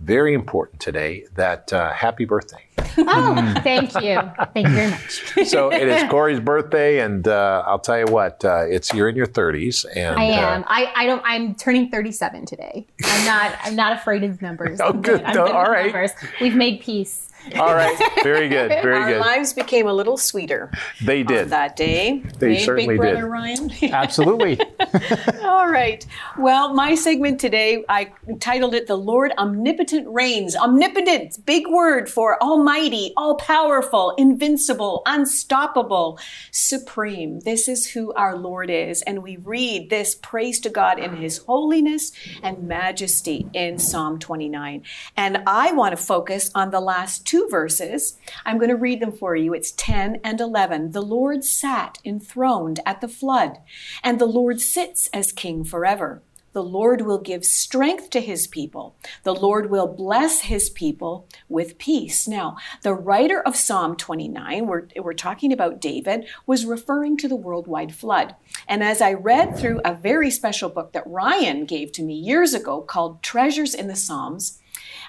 very 0.00 0.34
important 0.34 0.80
today 0.80 1.26
that 1.34 1.72
uh, 1.72 1.92
happy 1.92 2.24
birthday. 2.24 2.64
Oh, 2.98 3.54
thank 3.62 3.94
you. 4.02 4.20
Thank 4.54 4.68
you 4.68 4.74
very 4.74 4.90
much. 4.90 5.48
so 5.48 5.70
it 5.72 5.86
is 5.86 6.10
Corey's 6.10 6.40
birthday, 6.40 7.00
and 7.00 7.26
uh, 7.28 7.62
I'll 7.66 7.78
tell 7.78 7.98
you 7.98 8.06
what, 8.06 8.44
uh, 8.44 8.64
it's 8.68 8.92
you're 8.92 9.08
in 9.08 9.16
your 9.16 9.26
30s, 9.26 9.84
and 9.94 10.18
I 10.18 10.24
am. 10.24 10.62
Uh, 10.62 10.66
I, 10.68 10.92
I 10.96 11.06
don't. 11.06 11.22
I'm 11.24 11.54
turning 11.54 11.90
37 11.90 12.46
today. 12.46 12.86
I'm 13.04 13.24
not. 13.26 13.58
I'm 13.62 13.76
not 13.76 13.92
afraid 13.92 14.24
of 14.24 14.42
numbers. 14.42 14.80
oh, 14.82 14.88
I'm 14.88 15.02
good. 15.02 15.24
Good 15.24 15.36
all 15.36 15.64
right. 15.64 15.84
Numbers. 15.84 16.12
We've 16.40 16.56
made 16.56 16.80
peace. 16.80 17.29
All 17.56 17.74
right, 17.74 17.96
very 18.22 18.48
good, 18.48 18.68
very 18.68 18.96
Our 18.96 19.10
good. 19.10 19.20
lives 19.20 19.52
became 19.52 19.86
a 19.86 19.92
little 19.92 20.16
sweeter. 20.16 20.70
They 21.02 21.22
did 21.22 21.50
that 21.50 21.76
day. 21.76 22.22
They 22.38 22.56
hey, 22.56 22.64
certainly 22.64 22.94
Big 22.94 22.98
Brother 22.98 23.22
did. 23.22 23.24
Ryan. 23.24 23.70
Absolutely. 23.92 24.60
All 25.42 25.68
right. 25.68 26.06
Well, 26.38 26.74
my 26.74 26.94
segment 26.94 27.40
today, 27.40 27.84
I 27.88 28.12
titled 28.40 28.74
it 28.74 28.86
"The 28.86 28.96
Lord 28.96 29.32
Omnipotent 29.38 30.06
Reigns." 30.08 30.54
Omnipotent, 30.54 31.44
big 31.44 31.66
word 31.68 32.08
for 32.08 32.42
Almighty, 32.42 33.12
all 33.16 33.36
powerful, 33.36 34.14
invincible, 34.18 35.02
unstoppable, 35.06 36.18
supreme. 36.50 37.40
This 37.40 37.68
is 37.68 37.90
who 37.90 38.12
our 38.14 38.36
Lord 38.36 38.70
is, 38.70 39.02
and 39.02 39.22
we 39.22 39.36
read 39.36 39.90
this 39.90 40.14
praise 40.14 40.60
to 40.60 40.70
God 40.70 40.98
in 40.98 41.16
His 41.16 41.38
holiness 41.38 42.12
and 42.42 42.64
majesty 42.68 43.46
in 43.52 43.78
Psalm 43.78 44.18
29. 44.18 44.82
And 45.16 45.42
I 45.46 45.72
want 45.72 45.96
to 45.96 46.02
focus 46.02 46.50
on 46.54 46.70
the 46.70 46.80
last 46.80 47.26
two 47.30 47.46
verses. 47.48 48.18
I'm 48.44 48.58
going 48.58 48.70
to 48.70 48.76
read 48.76 48.98
them 48.98 49.12
for 49.12 49.36
you. 49.36 49.54
It's 49.54 49.70
10 49.70 50.18
and 50.24 50.40
11. 50.40 50.90
The 50.90 51.00
Lord 51.00 51.44
sat 51.44 51.98
enthroned 52.04 52.80
at 52.84 53.00
the 53.00 53.06
flood, 53.06 53.58
and 54.02 54.18
the 54.18 54.26
Lord 54.26 54.60
sits 54.60 55.08
as 55.12 55.30
king 55.30 55.62
forever. 55.62 56.22
The 56.54 56.64
Lord 56.64 57.02
will 57.02 57.20
give 57.20 57.44
strength 57.44 58.10
to 58.10 58.20
his 58.20 58.48
people. 58.48 58.96
The 59.22 59.32
Lord 59.32 59.70
will 59.70 59.86
bless 59.86 60.40
his 60.40 60.70
people 60.70 61.28
with 61.48 61.78
peace. 61.78 62.26
Now, 62.26 62.56
the 62.82 62.94
writer 62.94 63.40
of 63.40 63.54
Psalm 63.54 63.94
29, 63.94 64.66
we're, 64.66 64.88
we're 64.96 65.14
talking 65.14 65.52
about 65.52 65.80
David, 65.80 66.26
was 66.46 66.66
referring 66.66 67.16
to 67.18 67.28
the 67.28 67.36
worldwide 67.36 67.94
flood. 67.94 68.34
And 68.66 68.82
as 68.82 69.00
I 69.00 69.12
read 69.12 69.56
through 69.56 69.80
a 69.84 69.94
very 69.94 70.32
special 70.32 70.68
book 70.68 70.90
that 70.94 71.06
Ryan 71.06 71.64
gave 71.64 71.92
to 71.92 72.02
me 72.02 72.14
years 72.14 72.54
ago 72.54 72.80
called 72.80 73.22
Treasures 73.22 73.72
in 73.72 73.86
the 73.86 73.94
Psalms, 73.94 74.59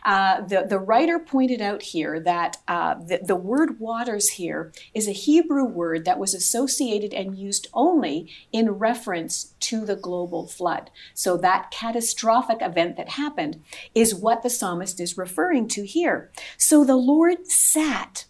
uh, 0.03 0.41
the, 0.41 0.65
the 0.67 0.79
writer 0.79 1.19
pointed 1.19 1.61
out 1.61 1.81
here 1.81 2.19
that 2.19 2.57
uh, 2.67 2.95
the, 2.95 3.19
the 3.23 3.35
word 3.35 3.79
waters 3.79 4.29
here 4.31 4.71
is 4.93 5.07
a 5.07 5.13
Hebrew 5.13 5.65
word 5.65 6.05
that 6.05 6.19
was 6.19 6.33
associated 6.33 7.13
and 7.13 7.37
used 7.37 7.67
only 7.73 8.29
in 8.51 8.71
reference 8.71 9.53
to 9.61 9.85
the 9.85 9.95
global 9.95 10.47
flood. 10.47 10.89
So 11.13 11.37
that 11.37 11.71
catastrophic 11.71 12.61
event 12.61 12.97
that 12.97 13.09
happened 13.09 13.61
is 13.93 14.15
what 14.15 14.43
the 14.43 14.49
psalmist 14.49 14.99
is 14.99 15.17
referring 15.17 15.67
to 15.69 15.85
here. 15.85 16.31
So 16.57 16.83
the 16.83 16.95
Lord 16.95 17.47
sat. 17.47 18.25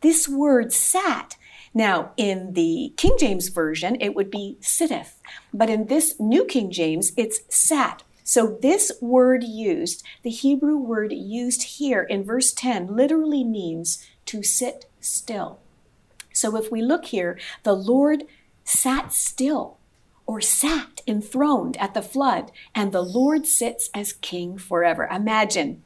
This 0.00 0.28
word 0.28 0.72
sat 0.72 1.36
now, 1.74 2.12
in 2.16 2.52
the 2.52 2.92
King 2.96 3.16
James 3.18 3.48
Version, 3.48 3.96
it 4.00 4.14
would 4.14 4.30
be 4.30 4.58
sitteth, 4.60 5.18
but 5.54 5.70
in 5.70 5.86
this 5.86 6.20
New 6.20 6.44
King 6.44 6.70
James, 6.70 7.12
it's 7.16 7.40
sat. 7.48 8.02
So, 8.24 8.58
this 8.60 8.92
word 9.00 9.42
used, 9.42 10.04
the 10.22 10.30
Hebrew 10.30 10.76
word 10.76 11.12
used 11.12 11.62
here 11.62 12.02
in 12.02 12.24
verse 12.24 12.52
10, 12.52 12.94
literally 12.94 13.44
means 13.44 14.06
to 14.26 14.42
sit 14.42 14.86
still. 15.00 15.58
So, 16.32 16.56
if 16.56 16.70
we 16.70 16.82
look 16.82 17.06
here, 17.06 17.38
the 17.62 17.74
Lord 17.74 18.24
sat 18.64 19.12
still 19.12 19.78
or 20.26 20.40
sat 20.40 21.02
enthroned 21.06 21.76
at 21.78 21.94
the 21.94 22.02
flood, 22.02 22.52
and 22.74 22.92
the 22.92 23.02
Lord 23.02 23.46
sits 23.46 23.90
as 23.92 24.12
king 24.12 24.56
forever. 24.56 25.08
Imagine, 25.10 25.82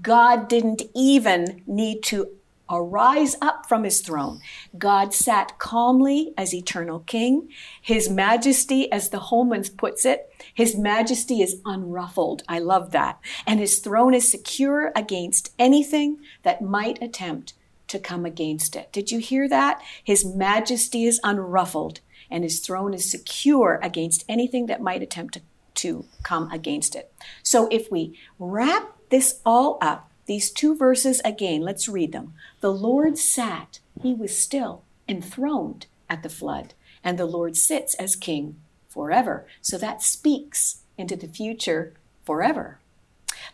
God 0.00 0.48
didn't 0.48 0.82
even 0.94 1.62
need 1.66 2.02
to 2.04 2.28
arise 2.70 3.36
up 3.42 3.68
from 3.68 3.84
his 3.84 4.00
throne. 4.00 4.40
God 4.78 5.12
sat 5.12 5.58
calmly 5.58 6.32
as 6.36 6.54
eternal 6.54 7.00
king. 7.00 7.48
His 7.80 8.08
majesty, 8.08 8.90
as 8.90 9.10
the 9.10 9.18
Holman's 9.18 9.68
puts 9.68 10.04
it, 10.04 10.32
his 10.54 10.76
majesty 10.76 11.42
is 11.42 11.60
unruffled. 11.64 12.42
I 12.48 12.58
love 12.58 12.92
that. 12.92 13.20
And 13.46 13.60
his 13.60 13.78
throne 13.78 14.14
is 14.14 14.30
secure 14.30 14.92
against 14.96 15.52
anything 15.58 16.18
that 16.42 16.62
might 16.62 17.02
attempt 17.02 17.54
to 17.88 17.98
come 17.98 18.24
against 18.24 18.74
it. 18.74 18.90
Did 18.92 19.10
you 19.10 19.18
hear 19.18 19.48
that? 19.48 19.82
His 20.02 20.24
majesty 20.24 21.04
is 21.04 21.20
unruffled 21.22 22.00
and 22.30 22.44
his 22.44 22.60
throne 22.60 22.94
is 22.94 23.10
secure 23.10 23.78
against 23.82 24.24
anything 24.28 24.66
that 24.66 24.80
might 24.80 25.02
attempt 25.02 25.34
to, 25.34 25.42
to 25.74 26.06
come 26.22 26.50
against 26.50 26.94
it. 26.94 27.12
So 27.42 27.68
if 27.70 27.90
we 27.90 28.18
wrap 28.38 28.96
this 29.10 29.40
all 29.44 29.76
up, 29.82 30.10
these 30.26 30.50
two 30.50 30.76
verses 30.76 31.20
again, 31.24 31.62
let's 31.62 31.88
read 31.88 32.12
them. 32.12 32.34
The 32.60 32.72
Lord 32.72 33.18
sat, 33.18 33.80
he 34.00 34.14
was 34.14 34.36
still, 34.36 34.82
enthroned 35.08 35.86
at 36.08 36.22
the 36.22 36.28
flood, 36.28 36.74
and 37.02 37.18
the 37.18 37.26
Lord 37.26 37.56
sits 37.56 37.94
as 37.94 38.14
king 38.14 38.56
forever. 38.88 39.46
So 39.60 39.78
that 39.78 40.02
speaks 40.02 40.82
into 40.96 41.16
the 41.16 41.26
future 41.26 41.94
forever. 42.24 42.78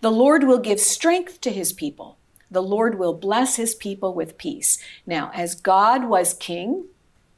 The 0.00 0.10
Lord 0.10 0.44
will 0.44 0.58
give 0.58 0.80
strength 0.80 1.40
to 1.42 1.50
his 1.50 1.72
people. 1.72 2.18
The 2.50 2.62
Lord 2.62 2.98
will 2.98 3.14
bless 3.14 3.56
his 3.56 3.74
people 3.74 4.14
with 4.14 4.38
peace. 4.38 4.78
Now, 5.06 5.30
as 5.34 5.54
God 5.54 6.08
was 6.08 6.34
king 6.34 6.86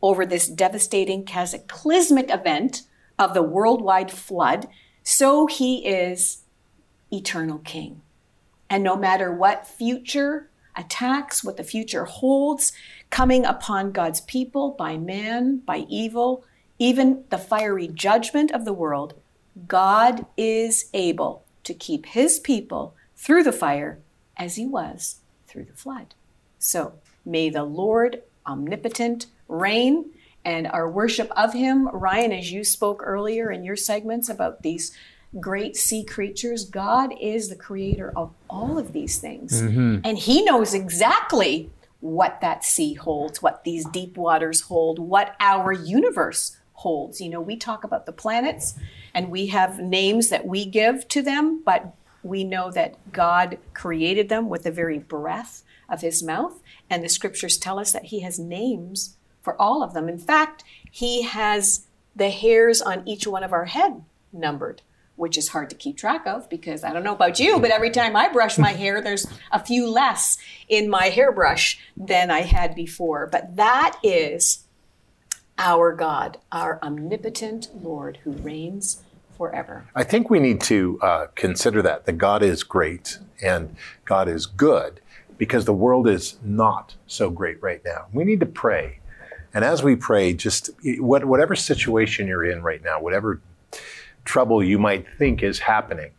over 0.02 0.24
this 0.24 0.48
devastating 0.48 1.24
cataclysmic 1.24 2.30
event 2.30 2.82
of 3.18 3.34
the 3.34 3.42
worldwide 3.42 4.10
flood, 4.10 4.66
so 5.02 5.46
he 5.46 5.86
is 5.86 6.42
eternal 7.12 7.58
king. 7.58 8.02
And 8.70 8.84
no 8.84 8.96
matter 8.96 9.32
what 9.32 9.66
future 9.66 10.48
attacks, 10.76 11.42
what 11.42 11.56
the 11.56 11.64
future 11.64 12.04
holds, 12.04 12.72
coming 13.10 13.44
upon 13.44 13.90
God's 13.90 14.20
people 14.20 14.70
by 14.70 14.96
man, 14.96 15.58
by 15.58 15.78
evil, 15.88 16.44
even 16.78 17.24
the 17.30 17.38
fiery 17.38 17.88
judgment 17.88 18.52
of 18.52 18.64
the 18.64 18.72
world, 18.72 19.14
God 19.66 20.24
is 20.36 20.88
able 20.94 21.44
to 21.64 21.74
keep 21.74 22.06
his 22.06 22.38
people 22.38 22.94
through 23.16 23.42
the 23.42 23.52
fire 23.52 23.98
as 24.36 24.54
he 24.56 24.64
was 24.64 25.16
through 25.46 25.64
the 25.64 25.74
flood. 25.74 26.14
So 26.58 26.94
may 27.26 27.50
the 27.50 27.64
Lord 27.64 28.22
omnipotent 28.46 29.26
reign 29.48 30.10
and 30.44 30.66
our 30.68 30.88
worship 30.88 31.30
of 31.36 31.52
him. 31.52 31.88
Ryan, 31.88 32.32
as 32.32 32.52
you 32.52 32.64
spoke 32.64 33.02
earlier 33.04 33.50
in 33.50 33.64
your 33.64 33.76
segments 33.76 34.28
about 34.28 34.62
these 34.62 34.96
great 35.38 35.76
sea 35.76 36.04
creatures. 36.04 36.64
God 36.64 37.14
is 37.20 37.48
the 37.48 37.56
creator 37.56 38.12
of 38.16 38.32
all 38.48 38.78
of 38.78 38.92
these 38.92 39.18
things. 39.18 39.62
Mm-hmm. 39.62 39.98
And 40.04 40.18
He 40.18 40.42
knows 40.42 40.74
exactly 40.74 41.70
what 42.00 42.40
that 42.40 42.64
sea 42.64 42.94
holds, 42.94 43.42
what 43.42 43.62
these 43.62 43.84
deep 43.84 44.16
waters 44.16 44.62
hold, 44.62 44.98
what 44.98 45.36
our 45.38 45.72
universe 45.72 46.56
holds. 46.72 47.20
You 47.20 47.28
know, 47.28 47.40
we 47.42 47.56
talk 47.56 47.84
about 47.84 48.06
the 48.06 48.12
planets 48.12 48.74
and 49.12 49.30
we 49.30 49.48
have 49.48 49.78
names 49.78 50.30
that 50.30 50.46
we 50.46 50.64
give 50.64 51.06
to 51.08 51.20
them, 51.20 51.62
but 51.64 51.94
We 52.22 52.44
know 52.44 52.70
that 52.70 53.12
God 53.12 53.58
created 53.74 54.28
them 54.28 54.48
with 54.48 54.64
the 54.64 54.70
very 54.70 54.98
breath 54.98 55.62
of 55.88 56.00
his 56.02 56.22
mouth, 56.22 56.60
and 56.88 57.02
the 57.02 57.08
scriptures 57.08 57.56
tell 57.56 57.78
us 57.78 57.92
that 57.92 58.06
he 58.06 58.20
has 58.20 58.38
names 58.38 59.16
for 59.42 59.60
all 59.60 59.82
of 59.82 59.94
them. 59.94 60.08
In 60.08 60.18
fact, 60.18 60.62
he 60.90 61.22
has 61.22 61.86
the 62.14 62.30
hairs 62.30 62.82
on 62.82 63.06
each 63.08 63.26
one 63.26 63.42
of 63.42 63.52
our 63.52 63.66
head 63.66 64.04
numbered 64.32 64.82
which 65.20 65.36
is 65.36 65.48
hard 65.48 65.68
to 65.68 65.76
keep 65.76 65.98
track 65.98 66.26
of 66.26 66.48
because 66.48 66.82
I 66.82 66.94
don't 66.94 67.04
know 67.04 67.14
about 67.14 67.38
you, 67.38 67.60
but 67.60 67.70
every 67.70 67.90
time 67.90 68.16
I 68.16 68.28
brush 68.30 68.56
my 68.56 68.72
hair, 68.72 69.00
there's 69.02 69.26
a 69.52 69.62
few 69.62 69.88
less 69.88 70.38
in 70.68 70.88
my 70.88 71.10
hairbrush 71.10 71.78
than 71.94 72.30
I 72.30 72.40
had 72.40 72.74
before. 72.74 73.28
But 73.30 73.56
that 73.56 73.98
is 74.02 74.64
our 75.58 75.92
God, 75.92 76.38
our 76.50 76.80
omnipotent 76.82 77.68
Lord 77.82 78.20
who 78.24 78.32
reigns 78.32 79.02
forever. 79.36 79.86
I 79.94 80.04
think 80.04 80.30
we 80.30 80.40
need 80.40 80.62
to 80.62 80.98
uh, 81.02 81.26
consider 81.34 81.82
that, 81.82 82.06
that 82.06 82.14
God 82.14 82.42
is 82.42 82.62
great 82.62 83.18
and 83.42 83.76
God 84.06 84.26
is 84.26 84.46
good 84.46 85.02
because 85.36 85.66
the 85.66 85.74
world 85.74 86.08
is 86.08 86.38
not 86.42 86.94
so 87.06 87.28
great 87.28 87.62
right 87.62 87.84
now. 87.84 88.06
We 88.12 88.24
need 88.24 88.40
to 88.40 88.46
pray. 88.46 89.00
And 89.52 89.64
as 89.64 89.82
we 89.82 89.96
pray, 89.96 90.32
just 90.32 90.70
whatever 90.98 91.54
situation 91.54 92.26
you're 92.26 92.44
in 92.44 92.62
right 92.62 92.82
now, 92.82 93.00
whatever 93.00 93.40
trouble 94.24 94.62
you 94.62 94.78
might 94.78 95.06
think 95.18 95.42
is 95.42 95.60
happening. 95.60 96.12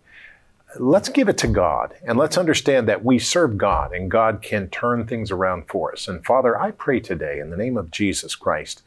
Let's 0.80 1.10
give 1.10 1.28
it 1.28 1.38
to 1.40 1.48
God 1.48 1.96
and 2.06 2.18
let's 2.18 2.38
understand 2.38 2.88
that 2.88 3.04
we 3.04 3.20
serve 3.20 3.58
God 3.58 3.94
and 3.94 4.10
God 4.10 4.42
can 4.42 4.70
turn 4.70 5.06
things 5.06 5.30
around 5.30 5.68
for 5.68 5.92
us. 5.92 6.08
And 6.08 6.26
Father, 6.26 6.58
I 6.60 6.72
pray 6.72 7.00
today 7.00 7.40
in 7.40 7.50
the 7.50 7.58
name 7.58 7.78
of 7.78 7.92
Jesus 7.92 8.36
Christ, 8.36 8.82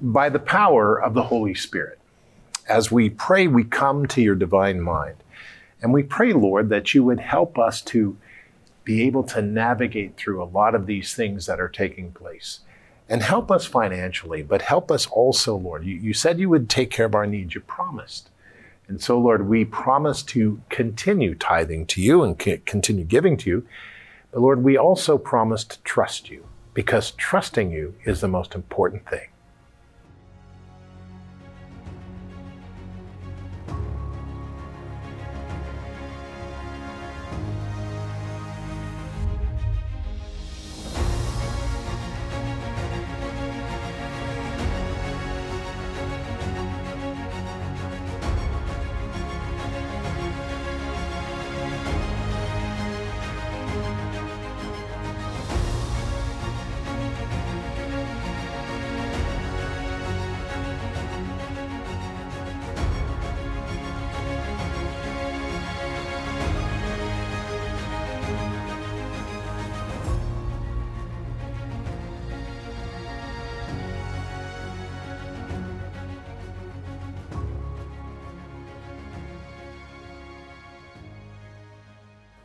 by 0.00 0.28
the 0.28 0.38
power 0.38 1.00
of 1.00 1.14
the 1.14 1.24
Holy 1.24 1.54
Spirit, 1.54 1.98
as 2.68 2.92
we 2.92 3.10
pray, 3.10 3.48
we 3.48 3.64
come 3.64 4.06
to 4.06 4.22
your 4.22 4.36
divine 4.36 4.80
mind. 4.80 5.16
And 5.80 5.92
we 5.92 6.02
pray, 6.02 6.32
Lord, 6.32 6.68
that 6.68 6.94
you 6.94 7.02
would 7.04 7.20
help 7.20 7.58
us 7.58 7.80
to 7.82 8.16
be 8.84 9.02
able 9.02 9.22
to 9.22 9.42
navigate 9.42 10.16
through 10.16 10.42
a 10.42 10.44
lot 10.44 10.74
of 10.74 10.86
these 10.86 11.14
things 11.14 11.46
that 11.46 11.60
are 11.60 11.68
taking 11.68 12.12
place 12.12 12.60
and 13.08 13.22
help 13.22 13.50
us 13.50 13.64
financially, 13.64 14.42
but 14.42 14.62
help 14.62 14.90
us 14.90 15.06
also, 15.06 15.56
Lord. 15.56 15.84
You, 15.84 15.96
you 15.96 16.12
said 16.12 16.38
you 16.38 16.48
would 16.48 16.68
take 16.68 16.90
care 16.90 17.06
of 17.06 17.14
our 17.14 17.26
needs. 17.26 17.54
You 17.54 17.60
promised. 17.60 18.28
And 18.88 19.00
so, 19.02 19.18
Lord, 19.18 19.46
we 19.48 19.64
promise 19.64 20.22
to 20.24 20.60
continue 20.70 21.34
tithing 21.34 21.86
to 21.86 22.00
you 22.00 22.22
and 22.22 22.38
continue 22.38 23.04
giving 23.04 23.36
to 23.38 23.50
you. 23.50 23.66
But 24.32 24.40
Lord, 24.40 24.64
we 24.64 24.76
also 24.76 25.18
promise 25.18 25.64
to 25.64 25.80
trust 25.82 26.30
you 26.30 26.46
because 26.74 27.10
trusting 27.12 27.70
you 27.70 27.94
is 28.04 28.20
the 28.20 28.28
most 28.28 28.54
important 28.54 29.08
thing. 29.08 29.28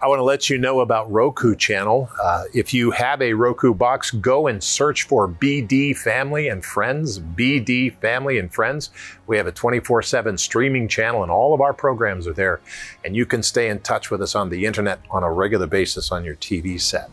I 0.03 0.07
want 0.07 0.19
to 0.19 0.23
let 0.23 0.49
you 0.49 0.57
know 0.57 0.81
about 0.81 1.09
Roku 1.09 1.55
channel. 1.55 2.09
Uh, 2.21 2.43
if 2.53 2.73
you 2.73 2.91
have 2.91 3.21
a 3.21 3.31
Roku 3.31 3.73
box, 3.73 4.11
go 4.11 4.47
and 4.47 4.61
search 4.61 5.03
for 5.03 5.29
BD 5.29 5.95
Family 5.95 6.49
and 6.49 6.63
Friends. 6.65 7.19
BD 7.19 7.95
Family 8.01 8.37
and 8.37 8.53
Friends. 8.53 8.89
We 9.27 9.37
have 9.37 9.47
a 9.47 9.51
24 9.53 10.01
7 10.01 10.37
streaming 10.37 10.89
channel, 10.89 11.23
and 11.23 11.31
all 11.31 11.53
of 11.53 11.61
our 11.61 11.71
programs 11.71 12.27
are 12.27 12.33
there. 12.33 12.59
And 13.05 13.15
you 13.15 13.25
can 13.25 13.41
stay 13.41 13.69
in 13.69 13.79
touch 13.79 14.11
with 14.11 14.21
us 14.21 14.35
on 14.35 14.49
the 14.49 14.65
internet 14.65 14.99
on 15.09 15.23
a 15.23 15.31
regular 15.31 15.67
basis 15.67 16.11
on 16.11 16.25
your 16.25 16.35
TV 16.35 16.81
set. 16.81 17.09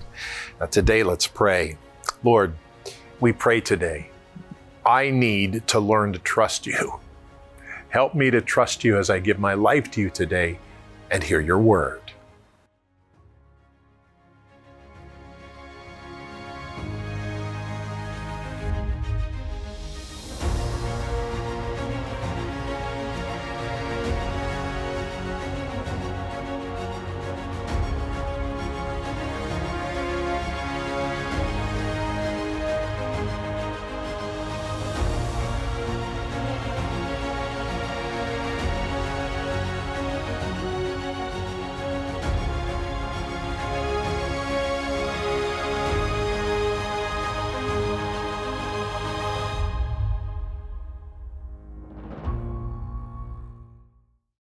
Now, 0.59 0.67
today, 0.67 1.05
let's 1.05 1.29
pray. 1.29 1.79
Lord, 2.25 2.55
we 3.21 3.33
pray 3.33 3.61
today. 3.61 4.11
I 4.85 5.11
need 5.11 5.65
to 5.69 5.79
learn 5.79 6.13
to 6.15 6.19
trust 6.19 6.67
you. 6.67 6.99
Help 7.91 8.17
me 8.17 8.33
to 8.33 8.41
trust 8.41 8.83
you 8.83 8.99
as 8.99 9.11
I 9.11 9.21
give 9.21 9.39
my 9.39 9.55
life 9.55 9.93
to 9.93 10.01
you 10.01 10.11
today 10.11 10.59
and 11.09 11.23
hear 11.23 11.41
your 11.41 11.61
word. 11.61 12.00